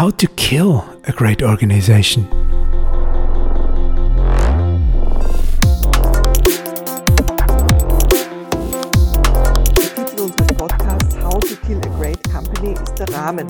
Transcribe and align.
How 0.00 0.10
to 0.16 0.26
kill 0.28 0.82
a 1.06 1.12
great 1.12 1.42
organization. 1.42 2.26
Der 9.76 9.94
Titel 9.94 10.22
unseres 10.22 10.56
Podcasts 10.56 11.22
How 11.22 11.38
to 11.40 11.54
Kill 11.66 11.76
a 11.84 11.98
Great 11.98 12.18
Company 12.32 12.72
ist 12.82 12.94
der 12.94 13.12
Rahmen. 13.12 13.46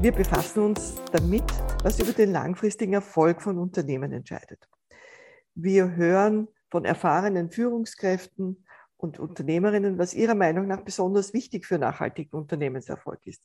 Wir 0.00 0.10
befassen 0.10 0.64
uns 0.64 0.96
damit, 1.12 1.44
was 1.84 2.00
über 2.00 2.10
den 2.10 2.32
langfristigen 2.32 2.94
Erfolg 2.94 3.40
von 3.40 3.56
Unternehmen 3.56 4.10
entscheidet. 4.10 4.68
Wir 5.54 5.94
hören 5.94 6.48
von 6.72 6.84
erfahrenen 6.84 7.52
Führungskräften 7.52 8.66
und 8.96 9.20
Unternehmerinnen, 9.20 9.96
was 9.96 10.12
ihrer 10.12 10.34
Meinung 10.34 10.66
nach 10.66 10.80
besonders 10.80 11.32
wichtig 11.32 11.66
für 11.66 11.78
nachhaltigen 11.78 12.36
Unternehmenserfolg 12.36 13.24
ist 13.28 13.44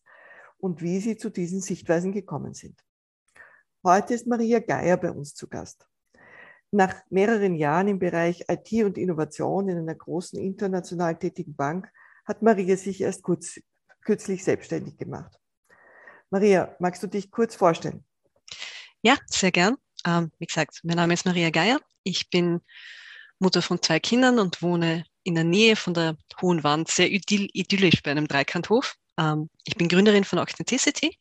und 0.58 0.82
wie 0.82 1.00
sie 1.00 1.18
zu 1.18 1.30
diesen 1.30 1.62
Sichtweisen 1.62 2.12
gekommen 2.12 2.54
sind. 2.54 2.80
Heute 3.84 4.14
ist 4.14 4.28
Maria 4.28 4.60
Geier 4.60 4.98
bei 4.98 5.12
uns 5.12 5.34
zu 5.34 5.48
Gast. 5.48 5.88
Nach 6.72 6.94
mehreren 7.10 7.56
Jahren 7.56 7.88
im 7.88 8.00
Bereich 8.00 8.44
IT 8.50 8.72
und 8.84 8.98
Innovation 8.98 9.70
in 9.70 9.78
einer 9.78 9.96
großen 9.96 10.40
international 10.40 11.18
tätigen 11.18 11.56
Bank 11.56 11.90
hat 12.26 12.42
Maria 12.42 12.76
sich 12.76 13.02
erst 13.02 13.24
kurz, 13.24 13.60
kürzlich 14.02 14.44
selbstständig 14.44 14.98
gemacht. 14.98 15.40
Maria, 16.30 16.76
magst 16.80 17.02
du 17.04 17.08
dich 17.08 17.32
kurz 17.32 17.56
vorstellen? 17.56 18.04
Ja, 19.02 19.16
sehr 19.28 19.52
gern. 19.52 19.78
Ähm, 20.06 20.32
wie 20.40 20.46
gesagt, 20.46 20.82
mein 20.84 20.98
Name 20.98 21.14
ist 21.14 21.26
Maria 21.26 21.50
Geier. 21.52 21.80
Ich 22.04 22.30
bin 22.30 22.60
Mutter 23.40 23.62
von 23.62 23.82
zwei 23.82 24.00
Kindern 24.00 24.40
und 24.40 24.62
wohne 24.62 25.06
in 25.24 25.36
der 25.36 25.44
Nähe 25.44 25.76
von 25.76 25.94
der 25.94 26.18
Hohen 26.42 26.64
Wand, 26.64 26.90
sehr 26.90 27.10
idyllisch 27.10 28.04
bei 28.04 28.12
einem 28.12 28.28
Dreikanthof. 28.28 28.96
Ähm, 29.18 29.50
ich 29.66 29.76
bin 29.76 29.88
Gründerin 29.88 30.24
von 30.24 30.40
Authenticity. 30.40 31.18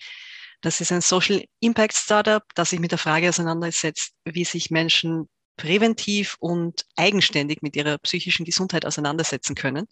Das 0.60 0.80
ist 0.80 0.92
ein 0.92 1.00
Social 1.00 1.45
Impact 1.60 1.95
Startup, 1.95 2.42
das 2.55 2.70
sich 2.70 2.80
mit 2.80 2.91
der 2.91 2.98
Frage 2.98 3.28
auseinandersetzt, 3.28 4.14
wie 4.25 4.44
sich 4.44 4.70
Menschen 4.70 5.28
präventiv 5.56 6.36
und 6.41 6.84
eigenständig 6.97 7.62
mit 7.62 7.77
ihrer 7.77 7.98
psychischen 7.98 8.44
Gesundheit 8.44 8.84
auseinandersetzen 8.84 9.55
können. 9.55 9.86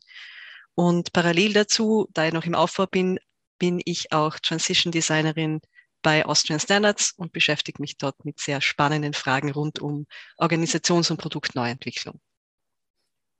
Und 0.75 1.13
parallel 1.13 1.53
dazu, 1.53 2.09
da 2.13 2.27
ich 2.27 2.33
noch 2.33 2.45
im 2.45 2.55
Aufbau 2.55 2.87
bin, 2.87 3.19
bin 3.59 3.81
ich 3.85 4.13
auch 4.13 4.39
Transition 4.39 4.93
Designerin 4.93 5.61
bei 6.03 6.27
Austrian 6.27 6.61
Standards 6.61 7.13
und 7.17 7.33
beschäftige 7.33 7.81
mich 7.81 7.97
dort 7.97 8.25
mit 8.25 8.39
sehr 8.39 8.61
spannenden 8.61 9.15
Fragen 9.15 9.53
rund 9.53 9.81
um 9.81 10.07
Organisations- 10.37 11.11
und 11.11 11.17
Produktneuentwicklung. 11.17 12.21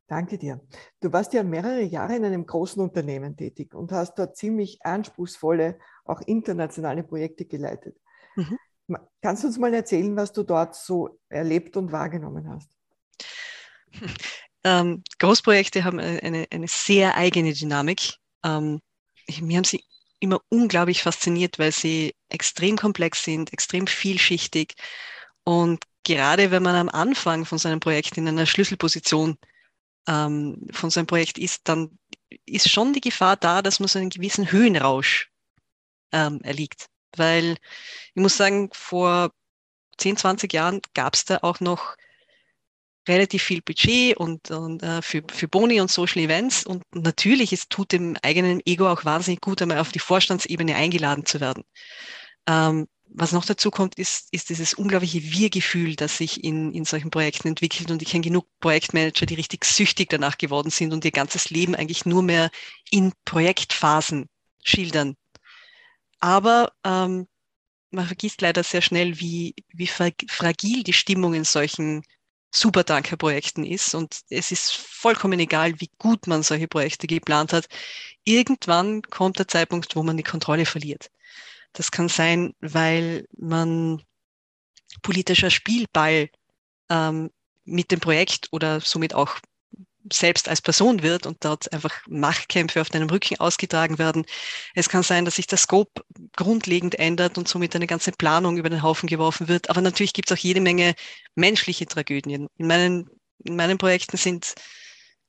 Danke 0.07 0.37
dir. 0.37 0.61
Du 1.01 1.13
warst 1.13 1.33
ja 1.33 1.43
mehrere 1.43 1.83
Jahre 1.83 2.17
in 2.17 2.25
einem 2.25 2.45
großen 2.45 2.83
Unternehmen 2.83 3.37
tätig 3.37 3.75
und 3.75 3.91
hast 3.91 4.17
dort 4.17 4.37
ziemlich 4.37 4.85
anspruchsvolle, 4.85 5.79
auch 6.05 6.21
internationale 6.23 7.03
Projekte 7.03 7.47
geleitet. 7.47 7.97
Mhm. 8.37 8.59
Kannst 9.23 9.43
du 9.43 9.47
uns 9.47 9.59
mal 9.59 9.73
erzählen, 9.73 10.15
was 10.15 10.33
du 10.33 10.43
dort 10.43 10.75
so 10.75 11.19
erlebt 11.31 11.77
und 11.77 11.93
wahrgenommen 11.93 12.49
hast? 12.51 12.71
Ähm, 14.67 15.05
Großprojekte 15.19 15.85
haben 15.85 16.01
eine, 16.01 16.47
eine 16.51 16.67
sehr 16.69 17.19
eigene 17.19 17.53
Dynamik. 17.53 18.15
Ähm, 18.43 18.81
mir 19.41 19.59
haben 19.59 19.65
sie 19.65 19.85
immer 20.21 20.41
unglaublich 20.49 21.03
fasziniert, 21.03 21.59
weil 21.59 21.71
sie 21.71 22.15
extrem 22.31 22.79
komplex 22.79 23.25
sind, 23.25 23.53
extrem 23.53 23.87
vielschichtig. 23.87 24.75
Und 25.45 25.85
gerade 26.03 26.51
wenn 26.51 26.63
man 26.63 26.77
am 26.77 26.89
Anfang 26.89 27.45
von 27.45 27.59
seinem 27.59 27.81
Projekt 27.81 28.17
in 28.17 28.27
einer 28.27 28.47
Schlüsselposition 28.47 29.37
ähm, 30.09 30.67
von 30.71 30.91
so 30.91 31.01
einem 31.01 31.07
Projekt 31.07 31.39
ist, 31.39 31.63
dann 31.65 31.99
ist 32.47 32.71
schon 32.71 32.93
die 32.93 33.01
Gefahr 33.01 33.37
da, 33.37 33.63
dass 33.63 33.81
man 33.81 33.89
so 33.89 33.99
einen 33.99 34.11
gewissen 34.11 34.51
Höhenrausch 34.51 35.31
ähm, 36.13 36.41
erliegt. 36.43 36.87
Weil 37.17 37.57
ich 38.15 38.23
muss 38.23 38.37
sagen, 38.37 38.71
vor 38.73 39.31
10, 39.99 40.17
20 40.17 40.53
Jahren 40.53 40.81
gab 40.95 41.15
es 41.15 41.25
da 41.25 41.39
auch 41.43 41.61
noch 41.61 41.97
relativ 43.07 43.43
viel 43.43 43.61
Budget 43.63 44.17
und, 44.17 44.51
und 44.51 44.83
äh, 44.83 45.03
für, 45.03 45.23
für 45.31 45.49
Boni 45.49 45.81
und 45.81 45.91
Social 45.91 46.23
Events. 46.23 46.65
Und 46.65 46.83
natürlich, 46.95 47.53
es 47.53 47.69
tut 47.69 47.93
dem 47.93 48.17
eigenen 48.23 48.61
Ego 48.67 48.91
auch 48.91 49.05
wahnsinnig 49.05 49.41
gut, 49.41 49.61
einmal 49.61 49.79
auf 49.79 49.93
die 49.93 49.99
Vorstandsebene 49.99 50.75
eingeladen 50.75 51.27
zu 51.27 51.41
werden. 51.41 51.65
Ähm, 52.47 52.87
was 53.17 53.31
noch 53.31 53.45
dazu 53.45 53.71
kommt, 53.71 53.95
ist, 53.95 54.29
ist 54.33 54.49
dieses 54.49 54.75
unglaubliche 54.75 55.23
Wir-Gefühl, 55.23 55.95
das 55.95 56.19
sich 56.19 56.43
in, 56.43 56.73
in 56.73 56.85
solchen 56.85 57.11
Projekten 57.11 57.47
entwickelt. 57.47 57.93
Und 57.93 58.03
ich 58.03 58.11
kenne 58.11 58.25
genug 58.25 58.47
Projektmanager, 58.59 59.25
die 59.25 59.37
richtig 59.37 59.65
süchtig 59.65 60.11
danach 60.11 60.37
geworden 60.37 60.71
sind 60.71 60.93
und 60.93 61.05
ihr 61.05 61.13
ganzes 61.13 61.49
Leben 61.49 61.77
eigentlich 61.77 62.07
nur 62.07 62.25
mehr 62.25 62.51
in 62.91 63.13
Projektphasen 63.25 64.29
schildern. 64.65 65.15
Aber 66.19 66.73
ähm, 66.83 67.29
man 67.93 68.07
vergisst 68.07 68.41
leider 68.41 68.65
sehr 68.65 68.83
schnell, 68.83 69.21
wie, 69.21 69.55
wie 69.73 69.87
fragil 69.87 70.83
die 70.83 70.93
Stimmung 70.93 71.35
in 71.35 71.45
solchen 71.45 72.03
Supertanker-Projekten 72.51 73.65
ist. 73.65 73.95
Und 73.95 74.23
es 74.29 74.51
ist 74.51 74.73
vollkommen 74.73 75.39
egal, 75.39 75.81
wie 75.81 75.91
gut 75.99 76.27
man 76.27 76.43
solche 76.43 76.67
Projekte 76.67 77.07
geplant 77.07 77.53
hat. 77.53 77.69
Irgendwann 78.25 79.03
kommt 79.03 79.39
der 79.39 79.47
Zeitpunkt, 79.47 79.95
wo 79.95 80.03
man 80.03 80.17
die 80.17 80.25
Kontrolle 80.25 80.67
verliert. 80.67 81.11
Das 81.75 81.91
kann 81.91 82.09
sein, 82.09 82.55
weil 82.61 83.27
man 83.37 84.03
politischer 85.03 85.51
Spielball 85.51 86.31
ähm, 86.89 87.31
mit 87.65 87.91
dem 87.91 88.01
Projekt 88.01 88.49
oder 88.53 88.81
somit 88.81 89.15
auch 89.15 89.39
selbst 90.13 90.49
als 90.49 90.61
Person 90.61 91.03
wird 91.03 91.27
und 91.27 91.45
dort 91.45 91.73
einfach 91.73 91.95
Machtkämpfe 92.09 92.81
auf 92.81 92.91
deinem 92.91 93.09
Rücken 93.09 93.41
ausgetragen 93.41 93.99
werden. 93.99 94.27
Es 94.75 94.89
kann 94.89 95.03
sein, 95.03 95.25
dass 95.25 95.37
sich 95.37 95.47
der 95.47 95.59
Scope 95.59 96.05
grundlegend 96.37 96.99
ändert 96.99 97.39
und 97.39 97.49
somit 97.49 97.75
eine 97.75 97.87
ganze 97.87 98.13
Planung 98.13 98.59
über 98.59 98.69
den 98.69 98.83
Haufen 98.83 99.09
geworfen 99.09 99.49
wird. 99.49 99.71
Aber 99.71 99.81
natürlich 99.81 100.13
gibt 100.13 100.31
es 100.31 100.39
auch 100.39 100.43
jede 100.43 100.61
Menge 100.61 100.95
menschliche 101.35 101.87
Tragödien. 101.87 102.49
In 102.59 102.67
meinen, 102.67 103.09
in 103.45 103.57
meinen 103.57 103.79
Projekten 103.79 104.17
sind 104.17 104.55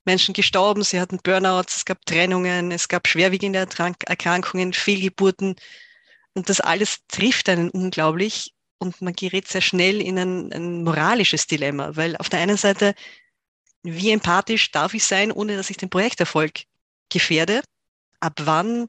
Menschen 0.04 0.34
gestorben, 0.34 0.84
sie 0.84 1.00
hatten 1.00 1.20
Burnouts, 1.24 1.78
es 1.78 1.86
gab 1.86 2.06
Trennungen, 2.06 2.72
es 2.72 2.88
gab 2.88 3.08
schwerwiegende 3.08 3.60
Erkrankungen, 3.60 4.74
Fehlgeburten. 4.74 5.56
Und 6.36 6.50
das 6.50 6.60
alles 6.60 7.00
trifft 7.08 7.50
einen 7.50 7.70
unglaublich 7.70 8.54
und 8.78 9.02
man 9.02 9.14
gerät 9.14 9.48
sehr 9.48 9.62
schnell 9.62 10.02
in 10.02 10.20
ein, 10.20 10.52
ein 10.52 10.84
moralisches 10.84 11.48
Dilemma, 11.48 11.96
weil 11.96 12.18
auf 12.18 12.30
der 12.30 12.40
einen 12.40 12.58
Seite, 12.58 12.94
wie 13.84 14.12
empathisch 14.12 14.72
darf 14.72 14.94
ich 14.94 15.06
sein, 15.06 15.32
ohne 15.32 15.56
dass 15.56 15.70
ich 15.70 15.78
den 15.78 15.90
Projekterfolg 15.90 16.64
gefährde? 17.10 17.62
Ab 18.20 18.34
wann 18.42 18.88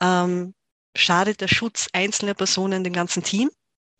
ähm, 0.00 0.54
schadet 0.96 1.40
der 1.40 1.48
Schutz 1.48 1.88
einzelner 1.92 2.34
Personen 2.34 2.82
dem 2.82 2.92
ganzen 2.92 3.22
Team? 3.22 3.50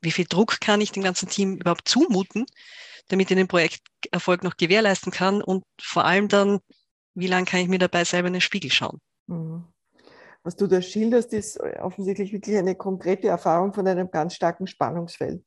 Wie 0.00 0.10
viel 0.10 0.26
Druck 0.26 0.60
kann 0.60 0.80
ich 0.80 0.90
dem 0.90 1.04
ganzen 1.04 1.28
Team 1.28 1.58
überhaupt 1.58 1.88
zumuten, 1.88 2.46
damit 3.06 3.30
ich 3.30 3.36
den 3.36 3.46
Projekterfolg 3.46 4.42
noch 4.42 4.56
gewährleisten 4.56 5.12
kann? 5.12 5.40
Und 5.40 5.62
vor 5.80 6.04
allem 6.04 6.26
dann, 6.26 6.58
wie 7.14 7.28
lange 7.28 7.46
kann 7.46 7.60
ich 7.60 7.68
mir 7.68 7.78
dabei 7.78 8.04
selber 8.04 8.26
in 8.26 8.34
den 8.34 8.40
Spiegel 8.40 8.72
schauen? 8.72 8.98
Mhm 9.28 9.71
was 10.42 10.56
du 10.56 10.66
da 10.66 10.82
schilderst, 10.82 11.32
ist 11.32 11.60
offensichtlich 11.60 12.32
wirklich 12.32 12.56
eine 12.56 12.74
konkrete 12.74 13.28
Erfahrung 13.28 13.72
von 13.72 13.86
einem 13.86 14.10
ganz 14.10 14.34
starken 14.34 14.66
Spannungsfeld. 14.66 15.42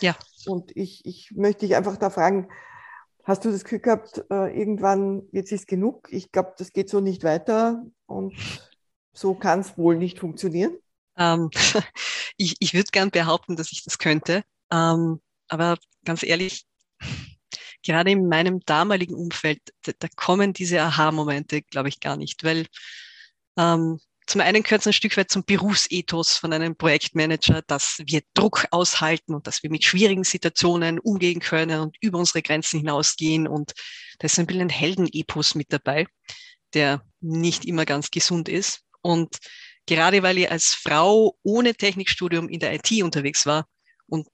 Ja. 0.00 0.16
Und 0.46 0.74
ich, 0.76 1.04
ich 1.04 1.32
möchte 1.32 1.66
dich 1.66 1.76
einfach 1.76 1.96
da 1.96 2.10
fragen, 2.10 2.48
hast 3.24 3.44
du 3.44 3.50
das 3.50 3.64
Gefühl 3.64 3.80
gehabt, 3.80 4.24
äh, 4.30 4.58
irgendwann, 4.58 5.22
jetzt 5.32 5.52
ist 5.52 5.66
genug, 5.66 6.08
ich 6.10 6.32
glaube, 6.32 6.54
das 6.58 6.72
geht 6.72 6.88
so 6.88 7.00
nicht 7.00 7.24
weiter 7.24 7.84
und 8.06 8.34
so 9.12 9.34
kann 9.34 9.60
es 9.60 9.78
wohl 9.78 9.96
nicht 9.96 10.18
funktionieren? 10.18 10.76
Ähm, 11.16 11.50
ich 12.36 12.56
ich 12.58 12.74
würde 12.74 12.88
gern 12.92 13.10
behaupten, 13.10 13.56
dass 13.56 13.72
ich 13.72 13.84
das 13.84 13.98
könnte. 13.98 14.42
Ähm, 14.70 15.20
aber 15.48 15.78
ganz 16.04 16.22
ehrlich, 16.22 16.66
gerade 17.82 18.10
in 18.10 18.28
meinem 18.28 18.60
damaligen 18.60 19.14
Umfeld, 19.14 19.60
da, 19.82 19.92
da 19.98 20.08
kommen 20.16 20.52
diese 20.52 20.80
Aha-Momente, 20.82 21.62
glaube 21.62 21.88
ich, 21.88 22.00
gar 22.00 22.16
nicht, 22.16 22.44
weil 22.44 22.66
ähm, 23.56 24.00
zum 24.26 24.40
einen 24.40 24.62
gehört 24.62 24.80
es 24.80 24.86
ein 24.86 24.92
Stück 24.92 25.16
weit 25.16 25.30
zum 25.30 25.44
Berufsethos 25.44 26.36
von 26.36 26.52
einem 26.52 26.76
Projektmanager, 26.76 27.62
dass 27.66 28.00
wir 28.06 28.22
Druck 28.32 28.66
aushalten 28.70 29.34
und 29.34 29.46
dass 29.46 29.62
wir 29.62 29.70
mit 29.70 29.84
schwierigen 29.84 30.24
Situationen 30.24 30.98
umgehen 30.98 31.40
können 31.40 31.80
und 31.80 31.96
über 32.00 32.18
unsere 32.18 32.42
Grenzen 32.42 32.78
hinausgehen. 32.80 33.46
Und 33.46 33.72
da 34.18 34.26
ist 34.26 34.38
ein 34.38 34.46
bisschen 34.46 34.62
ein 34.62 34.70
Heldenepos 34.70 35.54
mit 35.54 35.72
dabei, 35.72 36.06
der 36.72 37.04
nicht 37.20 37.66
immer 37.66 37.84
ganz 37.84 38.10
gesund 38.10 38.48
ist. 38.48 38.80
Und 39.02 39.36
gerade 39.86 40.22
weil 40.22 40.38
ich 40.38 40.50
als 40.50 40.74
Frau 40.74 41.36
ohne 41.42 41.74
Technikstudium 41.74 42.48
in 42.48 42.60
der 42.60 42.74
IT 42.74 42.90
unterwegs 43.02 43.44
war 43.44 43.66
und 44.06 44.26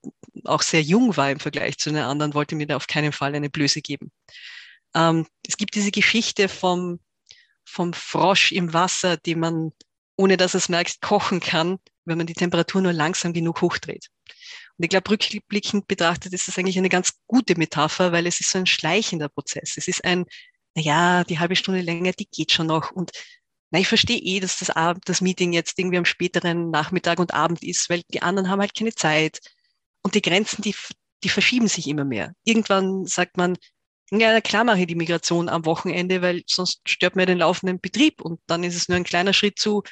auch 0.44 0.62
sehr 0.62 0.82
jung 0.82 1.16
war 1.16 1.30
im 1.32 1.40
Vergleich 1.40 1.78
zu 1.78 1.90
den 1.90 1.98
anderen, 1.98 2.34
wollte 2.34 2.54
mir 2.54 2.66
da 2.66 2.76
auf 2.76 2.86
keinen 2.86 3.12
Fall 3.12 3.34
eine 3.34 3.50
Blöße 3.50 3.80
geben. 3.82 4.12
Ähm, 4.94 5.26
es 5.46 5.56
gibt 5.56 5.74
diese 5.74 5.90
Geschichte 5.90 6.48
vom 6.48 7.00
vom 7.70 7.92
Frosch 7.92 8.52
im 8.52 8.72
Wasser, 8.72 9.16
die 9.16 9.34
man, 9.34 9.72
ohne 10.16 10.36
dass 10.36 10.54
es 10.54 10.68
merkt, 10.68 11.00
kochen 11.00 11.40
kann, 11.40 11.78
wenn 12.04 12.18
man 12.18 12.26
die 12.26 12.34
Temperatur 12.34 12.80
nur 12.80 12.92
langsam 12.92 13.32
genug 13.32 13.60
hochdreht. 13.60 14.08
Und 14.76 14.84
ich 14.84 14.90
glaube, 14.90 15.10
rückblickend 15.10 15.86
betrachtet 15.86 16.32
ist 16.32 16.48
das 16.48 16.58
eigentlich 16.58 16.78
eine 16.78 16.88
ganz 16.88 17.12
gute 17.26 17.56
Metapher, 17.56 18.12
weil 18.12 18.26
es 18.26 18.40
ist 18.40 18.50
so 18.50 18.58
ein 18.58 18.66
schleichender 18.66 19.28
Prozess. 19.28 19.74
Es 19.76 19.88
ist 19.88 20.04
ein, 20.04 20.24
naja, 20.74 21.24
die 21.24 21.38
halbe 21.38 21.56
Stunde 21.56 21.82
länger, 21.82 22.12
die 22.12 22.28
geht 22.30 22.52
schon 22.52 22.66
noch. 22.66 22.90
Und 22.90 23.12
na, 23.70 23.78
ich 23.78 23.88
verstehe 23.88 24.18
eh, 24.18 24.40
dass 24.40 24.58
das, 24.58 24.70
Abend, 24.70 25.08
das 25.08 25.20
Meeting 25.20 25.52
jetzt 25.52 25.78
irgendwie 25.78 25.98
am 25.98 26.04
späteren 26.04 26.70
Nachmittag 26.70 27.20
und 27.20 27.34
Abend 27.34 27.62
ist, 27.62 27.88
weil 27.88 28.02
die 28.12 28.22
anderen 28.22 28.48
haben 28.48 28.60
halt 28.60 28.74
keine 28.74 28.94
Zeit. 28.94 29.38
Und 30.02 30.14
die 30.14 30.22
Grenzen, 30.22 30.62
die, 30.62 30.74
die 31.22 31.28
verschieben 31.28 31.68
sich 31.68 31.86
immer 31.86 32.04
mehr. 32.04 32.32
Irgendwann 32.44 33.06
sagt 33.06 33.36
man, 33.36 33.56
ja, 34.10 34.40
klar 34.40 34.64
mache 34.64 34.80
ich 34.80 34.86
die 34.86 34.94
Migration 34.96 35.48
am 35.48 35.64
Wochenende, 35.66 36.22
weil 36.22 36.42
sonst 36.46 36.80
stört 36.86 37.16
mir 37.16 37.26
den 37.26 37.38
laufenden 37.38 37.80
Betrieb. 37.80 38.20
Und 38.20 38.40
dann 38.46 38.64
ist 38.64 38.76
es 38.76 38.88
nur 38.88 38.96
ein 38.96 39.04
kleiner 39.04 39.32
Schritt 39.32 39.58
zu, 39.58 39.82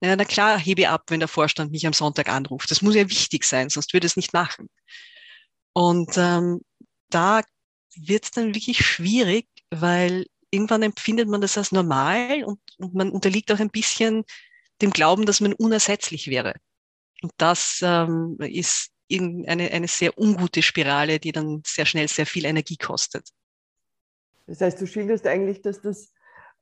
na, 0.00 0.16
na 0.16 0.24
klar, 0.24 0.58
hebe 0.58 0.88
ab, 0.88 1.04
wenn 1.08 1.20
der 1.20 1.28
Vorstand 1.28 1.72
mich 1.72 1.86
am 1.86 1.92
Sonntag 1.92 2.28
anruft. 2.28 2.70
Das 2.70 2.82
muss 2.82 2.94
ja 2.94 3.08
wichtig 3.10 3.44
sein, 3.44 3.68
sonst 3.68 3.92
würde 3.92 4.06
es 4.06 4.16
nicht 4.16 4.32
machen. 4.32 4.68
Und 5.72 6.16
ähm, 6.16 6.60
da 7.10 7.42
wird 7.96 8.24
es 8.24 8.30
dann 8.30 8.54
wirklich 8.54 8.84
schwierig, 8.84 9.46
weil 9.70 10.26
irgendwann 10.50 10.82
empfindet 10.82 11.28
man 11.28 11.40
das 11.40 11.58
als 11.58 11.72
normal 11.72 12.44
und, 12.44 12.60
und 12.78 12.94
man 12.94 13.10
unterliegt 13.10 13.52
auch 13.52 13.60
ein 13.60 13.70
bisschen 13.70 14.24
dem 14.80 14.90
Glauben, 14.90 15.26
dass 15.26 15.40
man 15.40 15.52
unersetzlich 15.52 16.28
wäre. 16.28 16.54
Und 17.22 17.32
das 17.36 17.80
ähm, 17.82 18.36
ist 18.40 18.90
eine, 19.10 19.70
eine 19.70 19.88
sehr 19.88 20.16
ungute 20.18 20.62
Spirale, 20.62 21.18
die 21.18 21.32
dann 21.32 21.62
sehr 21.66 21.86
schnell 21.86 22.08
sehr 22.08 22.26
viel 22.26 22.44
Energie 22.44 22.76
kostet. 22.76 23.28
Das 24.48 24.60
heißt, 24.60 24.80
du 24.80 24.86
schilderst 24.86 25.26
eigentlich, 25.26 25.62
dass 25.62 25.80
das 25.82 26.12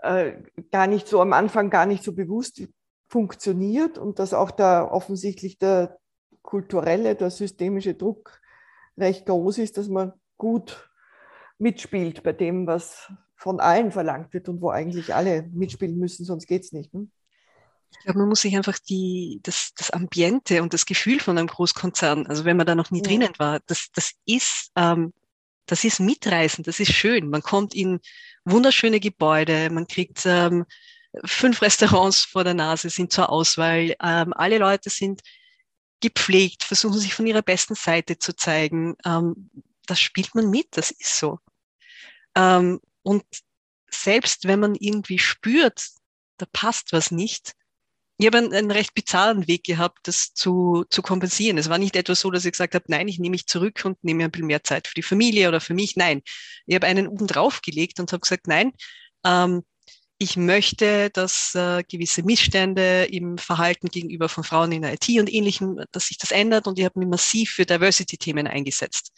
äh, 0.01 0.33
gar 0.73 0.87
nicht 0.87 1.07
so 1.07 1.21
am 1.21 1.33
Anfang 1.33 1.71
gar 1.71 1.87
nicht 1.87 2.03
so 2.03 2.13
bewusst 2.13 2.63
funktioniert 3.09 3.97
und 3.97 4.19
dass 4.19 4.35
auch 4.35 4.51
da 4.51 4.85
offensichtlich 4.85 5.59
der 5.59 5.99
kulturelle, 6.43 7.15
der 7.15 7.31
systemische 7.31 7.95
Druck 7.95 8.41
recht 8.99 9.27
groß 9.27 9.59
ist, 9.59 9.79
dass 9.79 9.89
man 9.89 10.13
gut 10.37 10.91
mitspielt 11.59 12.23
bei 12.23 12.33
dem, 12.33 12.67
was 12.67 13.11
von 13.37 13.61
allen 13.61 13.93
verlangt 13.93 14.35
wird 14.35 14.49
und 14.49 14.61
wo 14.61 14.71
eigentlich 14.71 15.15
alle 15.15 15.45
mitspielen 15.53 15.97
müssen, 15.97 16.25
sonst 16.25 16.47
geht 16.47 16.65
es 16.65 16.73
nicht. 16.73 16.93
Ne? 16.93 17.09
Ich 17.93 17.99
glaube, 18.01 18.19
man 18.19 18.29
muss 18.29 18.41
sich 18.41 18.57
einfach 18.57 18.79
die, 18.79 19.41
das, 19.45 19.73
das 19.77 19.91
Ambiente 19.91 20.63
und 20.63 20.75
das 20.75 20.87
Gefühl 20.87 21.21
von 21.21 21.39
einem 21.39 21.47
Großkonzern, 21.47 22.27
also 22.27 22.45
wenn 22.45 22.57
man 22.57 22.67
da 22.67 22.75
noch 22.75 22.91
nie 22.91 22.99
ja. 22.99 23.05
drinnen 23.05 23.33
war, 23.39 23.61
das, 23.67 23.89
das 23.95 24.13
ist, 24.27 24.73
ähm, 24.77 25.13
das 25.67 25.85
ist 25.85 26.01
mitreißend, 26.01 26.67
das 26.67 26.81
ist 26.81 26.93
schön. 26.93 27.29
Man 27.29 27.43
kommt 27.43 27.75
in 27.75 28.01
wunderschöne 28.45 29.01
Gebäude, 29.01 29.71
man 29.71 29.87
kriegt 29.87 30.25
ähm, 30.25 30.65
fünf 31.25 31.63
Restaurants 31.63 32.21
vor 32.21 32.45
der 32.45 32.55
Nase, 32.55 32.91
sind 32.91 33.13
zur 33.13 33.31
Auswahl. 33.31 33.95
Ähm, 34.03 34.33
alle 34.35 34.59
Leute 34.59 34.91
sind 34.91 35.23
gepflegt, 36.01 36.65
versuchen 36.65 36.99
sich 36.99 37.15
von 37.15 37.27
ihrer 37.27 37.43
besten 37.43 37.75
Seite 37.75 38.19
zu 38.19 38.35
zeigen. 38.35 38.97
Ähm, 39.05 39.51
das 39.87 40.01
spielt 40.01 40.35
man 40.35 40.51
mit, 40.51 40.69
das 40.77 40.91
ist 40.91 41.19
so. 41.19 41.39
Ähm, 42.35 42.81
und 43.03 43.25
selbst 43.91 44.47
wenn 44.47 44.61
man 44.61 44.75
irgendwie 44.75 45.19
spürt, 45.19 45.89
da 46.39 46.47
passt 46.53 46.93
was 46.93 47.11
nicht, 47.11 47.55
ich 48.19 48.27
habe 48.27 48.39
einen, 48.39 48.71
recht 48.71 48.95
bizarren 48.95 49.47
Weg 49.47 49.65
gehabt, 49.65 50.09
das 50.09 50.33
zu, 50.33 50.85
zu 50.89 51.03
kompensieren. 51.03 51.59
Es 51.59 51.69
war 51.69 51.79
nicht 51.79 51.97
etwas 51.97 52.21
so, 52.21 52.31
dass 52.31 52.47
ich 52.47 52.53
gesagt 52.53 52.75
habe, 52.75 52.85
nein, 52.89 53.09
ich 53.09 53.19
nehme 53.19 53.33
mich 53.33 53.47
zurück 53.47 53.83
und 53.85 54.03
nehme 54.03 54.25
ein 54.25 54.31
bisschen 54.31 54.47
mehr 54.47 54.65
Zeit 54.65 54.87
für 54.89 54.95
die 54.95 55.03
Familie 55.03 55.49
oder 55.49 55.61
für 55.61 55.75
mich. 55.75 55.97
Nein, 55.97 56.23
ich 56.67 56.75
habe 56.75 56.87
einen 56.87 57.09
oben 57.09 57.27
drauf 57.27 57.61
gelegt 57.61 58.01
und 58.01 58.13
habe 58.13 58.21
gesagt, 58.21 58.47
nein, 58.47 58.73
ähm, 59.25 59.65
ich 60.19 60.37
möchte, 60.39 61.11
dass 61.11 61.55
äh, 61.55 61.83
gewisse 61.87 62.23
Missstände 62.23 63.05
im 63.05 63.37
Verhalten 63.37 63.89
gegenüber 63.89 64.31
von 64.31 64.45
Frauen 64.45 64.73
in 64.73 64.83
der 64.83 64.95
IT 64.95 65.09
und 65.21 65.31
ähnlichem, 65.31 65.79
dass 65.93 66.07
sich 66.07 66.17
das 66.17 66.31
ändert 66.31 66.67
und 66.67 66.79
ich 66.79 66.87
habe 66.87 66.99
mich 66.99 67.09
massiv 67.09 67.51
für 67.51 67.67
Diversity-Themen 67.67 68.47
eingesetzt. 68.47 69.13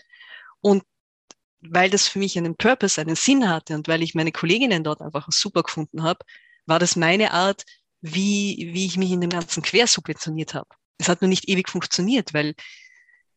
Und 0.60 0.82
weil 1.60 1.90
das 1.90 2.08
für 2.08 2.18
mich 2.18 2.36
einen 2.36 2.56
Purpose, 2.56 3.00
einen 3.00 3.16
Sinn 3.16 3.48
hatte 3.48 3.74
und 3.74 3.86
weil 3.86 4.02
ich 4.02 4.14
meine 4.14 4.32
Kolleginnen 4.32 4.82
dort 4.82 5.00
einfach 5.00 5.28
super 5.30 5.62
gefunden 5.62 6.02
habe, 6.02 6.24
war 6.66 6.80
das 6.80 6.96
meine 6.96 7.32
Art, 7.32 7.64
wie, 8.00 8.70
wie 8.72 8.86
ich 8.86 8.96
mich 8.96 9.10
in 9.10 9.20
dem 9.20 9.30
Ganzen 9.30 9.62
quersubventioniert 9.62 10.54
habe. 10.54 10.68
Es 10.98 11.08
hat 11.08 11.22
nur 11.22 11.28
nicht 11.28 11.48
ewig 11.48 11.68
funktioniert, 11.68 12.34
weil 12.34 12.54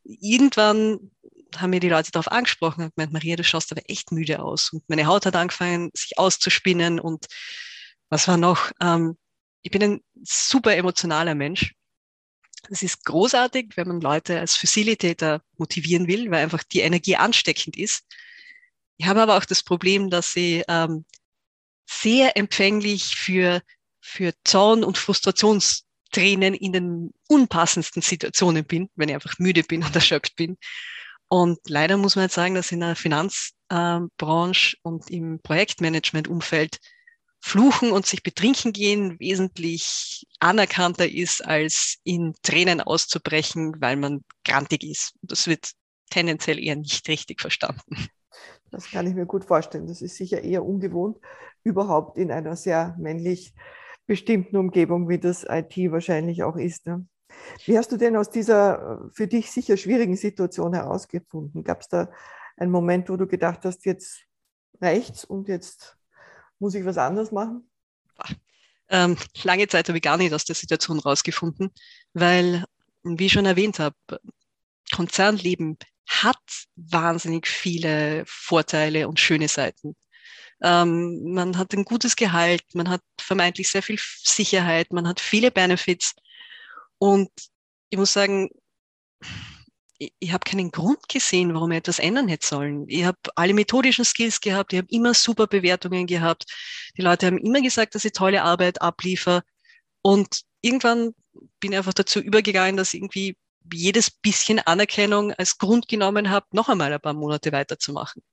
irgendwann 0.04 1.12
haben 1.58 1.72
mir 1.72 1.80
die 1.80 1.90
Leute 1.90 2.12
darauf 2.12 2.32
angesprochen 2.32 2.86
und 2.86 2.96
gemeint, 2.96 3.14
Maria, 3.14 3.36
du 3.36 3.44
schaust 3.44 3.72
aber 3.72 3.82
echt 3.88 4.12
müde 4.12 4.42
aus. 4.42 4.72
Und 4.72 4.88
meine 4.88 5.06
Haut 5.06 5.26
hat 5.26 5.36
angefangen, 5.36 5.92
sich 5.94 6.18
auszuspinnen 6.18 7.00
und 7.00 7.28
was 8.10 8.28
war 8.28 8.38
noch? 8.38 8.72
Ähm, 8.82 9.18
ich 9.62 9.72
bin 9.72 9.84
ein 9.84 10.02
super 10.24 10.76
emotionaler 10.76 11.36
Mensch 11.36 11.76
es 12.70 12.84
ist 12.84 13.06
großartig, 13.06 13.76
wenn 13.76 13.88
man 13.88 14.02
Leute 14.02 14.40
als 14.40 14.56
Facilitator 14.56 15.42
motivieren 15.58 16.08
will, 16.08 16.30
weil 16.30 16.44
einfach 16.44 16.64
die 16.64 16.82
Energie 16.82 17.16
ansteckend 17.16 17.78
ist. 17.78 18.06
Ich 18.98 19.08
habe 19.08 19.22
aber 19.22 19.38
auch 19.38 19.46
das 19.46 19.64
Problem, 19.64 20.10
dass 20.10 20.34
sie 20.34 20.64
ähm, 20.68 21.06
sehr 21.90 22.38
empfänglich 22.38 23.16
für, 23.16 23.62
für 24.02 24.34
Zorn 24.44 24.84
und 24.84 24.98
Frustrationstränen 24.98 26.54
in 26.54 26.74
den 26.74 27.14
unpassendsten 27.28 28.02
Situationen 28.02 28.66
bin, 28.66 28.90
wenn 28.96 29.10
ich 29.10 29.16
einfach 29.16 29.40
müde 29.40 29.64
bin 29.64 29.84
und 29.84 29.96
erschöpft 29.96 30.36
bin. 30.36 30.58
Und 31.28 31.60
leider 31.68 31.96
muss 31.96 32.16
man 32.16 32.24
jetzt 32.24 32.36
sagen, 32.36 32.56
dass 32.56 32.72
in 32.72 32.82
der 32.82 32.96
Finanzbranche 32.96 34.76
ähm, 34.78 34.80
und 34.84 35.10
im 35.10 35.40
Projektmanagement-Umfeld 35.42 36.80
Fluchen 37.44 37.92
und 37.92 38.06
sich 38.06 38.22
betrinken 38.22 38.72
gehen 38.72 39.20
wesentlich 39.20 40.28
anerkannter 40.40 41.10
ist, 41.10 41.44
als 41.44 41.98
in 42.04 42.36
Tränen 42.44 42.82
auszubrechen, 42.82 43.82
weil 43.82 43.96
man 43.96 44.24
grantig 44.46 44.84
ist. 44.84 45.14
Das 45.24 45.48
wird 45.48 45.72
tendenziell 46.12 46.60
eher 46.60 46.76
nicht 46.76 47.08
richtig 47.08 47.42
verstanden. 47.42 48.08
Das 48.70 48.90
kann 48.92 49.08
ich 49.08 49.16
mir 49.16 49.26
gut 49.26 49.44
vorstellen. 49.44 49.88
Das 49.88 50.02
ist 50.02 50.16
sicher 50.16 50.44
eher 50.44 50.64
ungewohnt, 50.64 51.18
überhaupt 51.64 52.18
in 52.18 52.32
einer 52.32 52.56
sehr 52.56 52.96
männlich 53.00 53.54
bestimmten 54.12 54.58
Umgebung, 54.58 55.08
wie 55.08 55.20
das 55.20 55.46
IT 55.48 55.78
wahrscheinlich 55.90 56.44
auch 56.44 56.58
ist. 56.58 56.86
Ne? 56.86 57.08
Wie 57.66 57.78
hast 57.78 57.94
du 57.94 57.98
denn 57.98 58.18
aus 58.18 58.30
dieser 58.30 59.10
für 59.14 59.26
dich 59.26 59.50
sicher 59.50 59.78
schwierigen 59.78 60.18
Situation 60.18 60.74
herausgefunden? 60.74 61.64
Gab 61.64 61.80
es 61.80 61.88
da 61.88 62.12
einen 62.58 62.72
Moment, 62.72 63.08
wo 63.08 63.16
du 63.16 63.26
gedacht 63.26 63.62
hast, 63.64 63.86
jetzt 63.86 64.26
reicht's 64.82 65.24
und 65.24 65.48
jetzt 65.48 65.98
muss 66.60 66.76
ich 66.76 66.84
was 66.84 66.98
anderes 66.98 67.32
machen? 67.32 67.72
Ähm, 68.90 69.16
lange 69.44 69.70
Zeit 69.70 69.88
habe 69.88 70.00
ich 70.00 70.04
gar 70.04 70.18
nicht 70.18 70.34
aus 70.34 70.44
der 70.44 70.56
Situation 70.56 71.00
rausgefunden, 71.00 71.72
weil, 72.14 72.66
wie 73.04 73.28
ich 73.28 73.32
schon 73.32 73.46
erwähnt 73.46 73.80
habe, 73.80 73.96
Konzernleben 74.94 75.78
hat 76.06 76.66
wahnsinnig 76.76 77.48
viele 77.48 78.26
Vorteile 78.28 79.08
und 79.08 79.22
schöne 79.22 79.48
Seiten. 79.48 79.96
Ähm, 80.62 81.34
man 81.34 81.58
hat 81.58 81.74
ein 81.74 81.86
gutes 81.86 82.16
Gehalt, 82.16 82.64
man 82.74 82.90
hat 82.90 83.02
vermeintlich 83.20 83.70
sehr 83.70 83.84
viel 83.84 84.00
Sicherheit, 84.00 84.94
man 84.94 85.08
hat 85.08 85.20
viele 85.20 85.52
Benefits. 85.52 86.14
Und 87.00 87.30
ich 87.90 87.98
muss 87.98 88.14
sagen, 88.14 88.50
ich, 89.98 90.14
ich 90.20 90.32
habe 90.34 90.44
keinen 90.50 90.72
Grund 90.72 91.08
gesehen, 91.10 91.54
warum 91.54 91.72
ich 91.72 91.78
etwas 91.78 92.00
ändern 92.00 92.28
hätte 92.28 92.48
sollen. 92.48 92.86
Ich 92.88 93.06
habe 93.06 93.18
alle 93.36 93.54
methodischen 93.54 94.06
Skills 94.06 94.42
gehabt, 94.42 94.74
ich 94.74 94.78
habe 94.80 94.88
immer 94.92 95.14
super 95.14 95.48
Bewertungen 95.48 96.08
gehabt. 96.08 96.46
Die 96.98 97.02
Leute 97.02 97.28
haben 97.28 97.38
immer 97.38 97.62
gesagt, 97.62 97.96
dass 97.96 98.06
ich 98.06 98.14
tolle 98.14 98.44
Arbeit 98.44 98.82
abliefer. 98.82 99.44
Und 100.02 100.42
irgendwann 100.62 101.14
bin 101.60 101.72
ich 101.72 101.78
einfach 101.78 101.94
dazu 101.94 102.20
übergegangen, 102.20 102.78
dass 102.78 102.94
irgendwie 102.94 103.38
jedes 103.72 104.10
bisschen 104.10 104.60
Anerkennung 104.60 105.34
als 105.34 105.58
Grund 105.58 105.88
genommen 105.88 106.30
habe, 106.30 106.48
noch 106.52 106.70
einmal 106.70 106.92
ein 106.92 107.00
paar 107.00 107.14
Monate 107.14 107.52
weiterzumachen. 107.52 108.24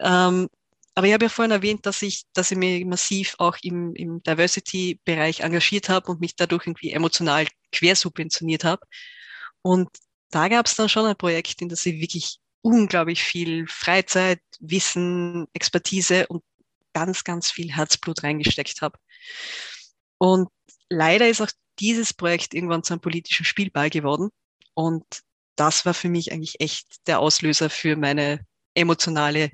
Ähm, 0.00 0.48
aber 1.00 1.06
ich 1.06 1.14
habe 1.14 1.24
ja 1.24 1.28
vorhin 1.30 1.50
erwähnt, 1.50 1.86
dass 1.86 2.02
ich, 2.02 2.24
dass 2.34 2.50
ich 2.50 2.58
mich 2.58 2.84
massiv 2.84 3.34
auch 3.38 3.56
im, 3.62 3.94
im 3.94 4.22
Diversity-Bereich 4.22 5.40
engagiert 5.40 5.88
habe 5.88 6.10
und 6.10 6.20
mich 6.20 6.36
dadurch 6.36 6.66
irgendwie 6.66 6.90
emotional 6.90 7.46
quersubventioniert 7.72 8.64
habe. 8.64 8.86
Und 9.62 9.88
da 10.28 10.48
gab 10.48 10.66
es 10.66 10.74
dann 10.74 10.90
schon 10.90 11.06
ein 11.06 11.16
Projekt, 11.16 11.62
in 11.62 11.70
das 11.70 11.86
ich 11.86 12.02
wirklich 12.02 12.36
unglaublich 12.60 13.22
viel 13.22 13.66
Freizeit, 13.66 14.42
Wissen, 14.58 15.46
Expertise 15.54 16.26
und 16.26 16.42
ganz, 16.92 17.24
ganz 17.24 17.50
viel 17.50 17.72
Herzblut 17.72 18.22
reingesteckt 18.22 18.82
habe. 18.82 18.98
Und 20.18 20.50
leider 20.90 21.30
ist 21.30 21.40
auch 21.40 21.50
dieses 21.78 22.12
Projekt 22.12 22.52
irgendwann 22.52 22.82
zu 22.82 22.92
einem 22.92 23.00
politischen 23.00 23.46
Spielball 23.46 23.88
geworden. 23.88 24.28
Und 24.74 25.06
das 25.56 25.86
war 25.86 25.94
für 25.94 26.10
mich 26.10 26.30
eigentlich 26.30 26.60
echt 26.60 27.06
der 27.06 27.20
Auslöser 27.20 27.70
für 27.70 27.96
meine 27.96 28.44
emotionale 28.74 29.50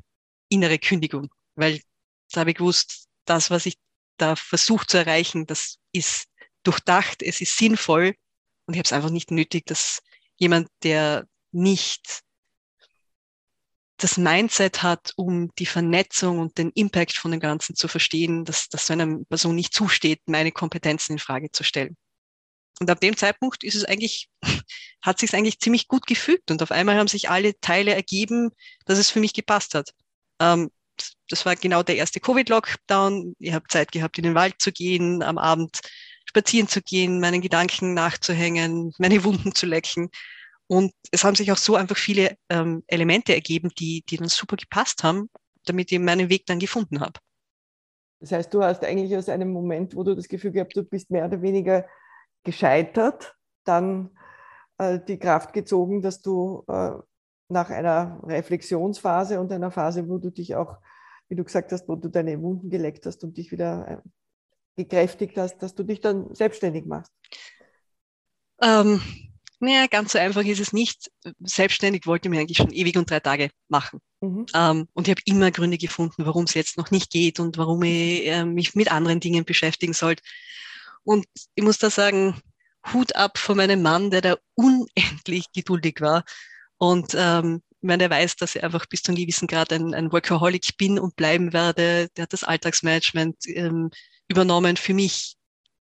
innere 0.48 0.78
Kündigung, 0.78 1.28
weil 1.56 1.80
da 2.32 2.40
habe 2.40 2.50
ich 2.50 2.56
gewusst, 2.56 3.08
das, 3.24 3.50
was 3.50 3.66
ich 3.66 3.78
da 4.18 4.36
versucht 4.36 4.90
zu 4.90 4.98
erreichen, 4.98 5.46
das 5.46 5.78
ist 5.92 6.28
durchdacht, 6.62 7.22
es 7.22 7.40
ist 7.40 7.56
sinnvoll 7.56 8.14
und 8.66 8.74
ich 8.74 8.78
habe 8.78 8.86
es 8.86 8.92
einfach 8.92 9.10
nicht 9.10 9.30
nötig, 9.30 9.64
das 9.66 10.00
jemand, 10.36 10.68
der 10.82 11.26
nicht 11.52 12.22
das 13.98 14.18
Mindset 14.18 14.82
hat, 14.82 15.12
um 15.16 15.54
die 15.58 15.66
Vernetzung 15.66 16.38
und 16.38 16.58
den 16.58 16.70
Impact 16.72 17.14
von 17.14 17.30
dem 17.30 17.40
Ganzen 17.40 17.74
zu 17.76 17.88
verstehen, 17.88 18.44
dass, 18.44 18.68
dass 18.68 18.86
so 18.86 18.92
einer 18.92 19.24
Person 19.24 19.54
nicht 19.54 19.72
zusteht, 19.72 20.20
meine 20.26 20.52
Kompetenzen 20.52 21.12
in 21.12 21.18
Frage 21.18 21.50
zu 21.50 21.64
stellen. 21.64 21.96
Und 22.78 22.90
ab 22.90 23.00
dem 23.00 23.16
Zeitpunkt 23.16 23.64
ist 23.64 23.74
es 23.74 23.84
eigentlich, 23.84 24.28
hat 25.02 25.18
sich 25.18 25.34
eigentlich 25.34 25.60
ziemlich 25.60 25.88
gut 25.88 26.06
gefügt 26.06 26.50
und 26.50 26.62
auf 26.62 26.72
einmal 26.72 26.96
haben 26.96 27.08
sich 27.08 27.30
alle 27.30 27.58
Teile 27.60 27.94
ergeben, 27.94 28.50
dass 28.84 28.98
es 28.98 29.10
für 29.10 29.20
mich 29.20 29.32
gepasst 29.32 29.74
hat. 29.74 29.94
Ähm, 30.40 30.70
das 31.28 31.44
war 31.46 31.56
genau 31.56 31.82
der 31.82 31.96
erste 31.96 32.20
Covid-Lockdown. 32.20 33.34
Ich 33.38 33.52
habe 33.52 33.66
Zeit 33.68 33.92
gehabt, 33.92 34.18
in 34.18 34.24
den 34.24 34.34
Wald 34.34 34.54
zu 34.58 34.72
gehen, 34.72 35.22
am 35.22 35.38
Abend 35.38 35.80
spazieren 36.24 36.68
zu 36.68 36.82
gehen, 36.82 37.20
meinen 37.20 37.40
Gedanken 37.40 37.94
nachzuhängen, 37.94 38.92
meine 38.98 39.24
Wunden 39.24 39.54
zu 39.54 39.66
lecken. 39.66 40.10
Und 40.68 40.92
es 41.12 41.24
haben 41.24 41.36
sich 41.36 41.52
auch 41.52 41.56
so 41.56 41.76
einfach 41.76 41.96
viele 41.96 42.36
ähm, 42.50 42.82
Elemente 42.88 43.34
ergeben, 43.34 43.70
die, 43.78 44.02
die 44.08 44.16
dann 44.16 44.28
super 44.28 44.56
gepasst 44.56 45.04
haben, 45.04 45.30
damit 45.64 45.92
ich 45.92 45.98
meinen 45.98 46.28
Weg 46.28 46.46
dann 46.46 46.58
gefunden 46.58 47.00
habe. 47.00 47.20
Das 48.20 48.32
heißt, 48.32 48.52
du 48.52 48.62
hast 48.62 48.82
eigentlich 48.82 49.16
aus 49.16 49.28
einem 49.28 49.52
Moment, 49.52 49.94
wo 49.94 50.02
du 50.02 50.14
das 50.14 50.28
Gefühl 50.28 50.52
gehabt, 50.52 50.76
du 50.76 50.82
bist 50.82 51.10
mehr 51.10 51.26
oder 51.26 51.42
weniger 51.42 51.86
gescheitert, 52.42 53.36
dann 53.64 54.10
äh, 54.78 54.98
die 55.06 55.18
Kraft 55.18 55.52
gezogen, 55.52 56.02
dass 56.02 56.22
du 56.22 56.64
äh, 56.68 56.92
nach 57.48 57.70
einer 57.70 58.20
Reflexionsphase 58.24 59.40
und 59.40 59.52
einer 59.52 59.70
Phase, 59.70 60.08
wo 60.08 60.18
du 60.18 60.30
dich 60.30 60.54
auch, 60.54 60.78
wie 61.28 61.36
du 61.36 61.44
gesagt 61.44 61.72
hast, 61.72 61.88
wo 61.88 61.96
du 61.96 62.08
deine 62.08 62.40
Wunden 62.40 62.70
geleckt 62.70 63.06
hast 63.06 63.22
und 63.24 63.36
dich 63.36 63.52
wieder 63.52 63.88
äh, 63.88 64.08
gekräftigt 64.76 65.36
hast, 65.36 65.58
dass 65.58 65.74
du 65.74 65.82
dich 65.82 66.00
dann 66.00 66.34
selbstständig 66.34 66.84
machst? 66.86 67.12
Ähm, 68.60 69.00
naja, 69.58 69.86
ganz 69.86 70.12
so 70.12 70.18
einfach 70.18 70.44
ist 70.44 70.60
es 70.60 70.72
nicht. 70.72 71.10
Selbstständig 71.40 72.06
wollte 72.06 72.28
ich 72.28 72.30
mir 72.30 72.40
eigentlich 72.40 72.58
schon 72.58 72.72
ewig 72.72 72.96
und 72.98 73.10
drei 73.10 73.20
Tage 73.20 73.50
machen. 73.68 74.00
Mhm. 74.20 74.46
Ähm, 74.54 74.88
und 74.92 75.08
ich 75.08 75.12
habe 75.12 75.22
immer 75.24 75.50
Gründe 75.50 75.78
gefunden, 75.78 76.26
warum 76.26 76.44
es 76.44 76.54
jetzt 76.54 76.76
noch 76.76 76.90
nicht 76.90 77.10
geht 77.10 77.40
und 77.40 77.56
warum 77.56 77.82
ich 77.82 78.26
äh, 78.26 78.44
mich 78.44 78.74
mit 78.74 78.92
anderen 78.92 79.20
Dingen 79.20 79.44
beschäftigen 79.44 79.94
sollte. 79.94 80.22
Und 81.04 81.26
ich 81.54 81.64
muss 81.64 81.78
da 81.78 81.88
sagen, 81.88 82.40
Hut 82.92 83.16
ab 83.16 83.38
von 83.38 83.56
meinem 83.56 83.82
Mann, 83.82 84.10
der 84.10 84.20
da 84.20 84.36
unendlich 84.54 85.52
geduldig 85.52 86.00
war. 86.00 86.24
Und 86.78 87.14
ähm, 87.16 87.62
meine, 87.80 88.04
der 88.04 88.10
weiß, 88.10 88.36
dass 88.36 88.56
ich 88.56 88.64
einfach 88.64 88.86
bis 88.86 89.02
zu 89.02 89.12
einem 89.12 89.20
gewissen 89.20 89.46
Grad 89.46 89.72
ein, 89.72 89.94
ein 89.94 90.12
Workaholic 90.12 90.76
bin 90.76 90.98
und 90.98 91.16
bleiben 91.16 91.52
werde. 91.52 92.08
Der 92.16 92.22
hat 92.22 92.32
das 92.32 92.44
Alltagsmanagement 92.44 93.36
ähm, 93.46 93.90
übernommen, 94.28 94.76
für 94.76 94.94
mich 94.94 95.36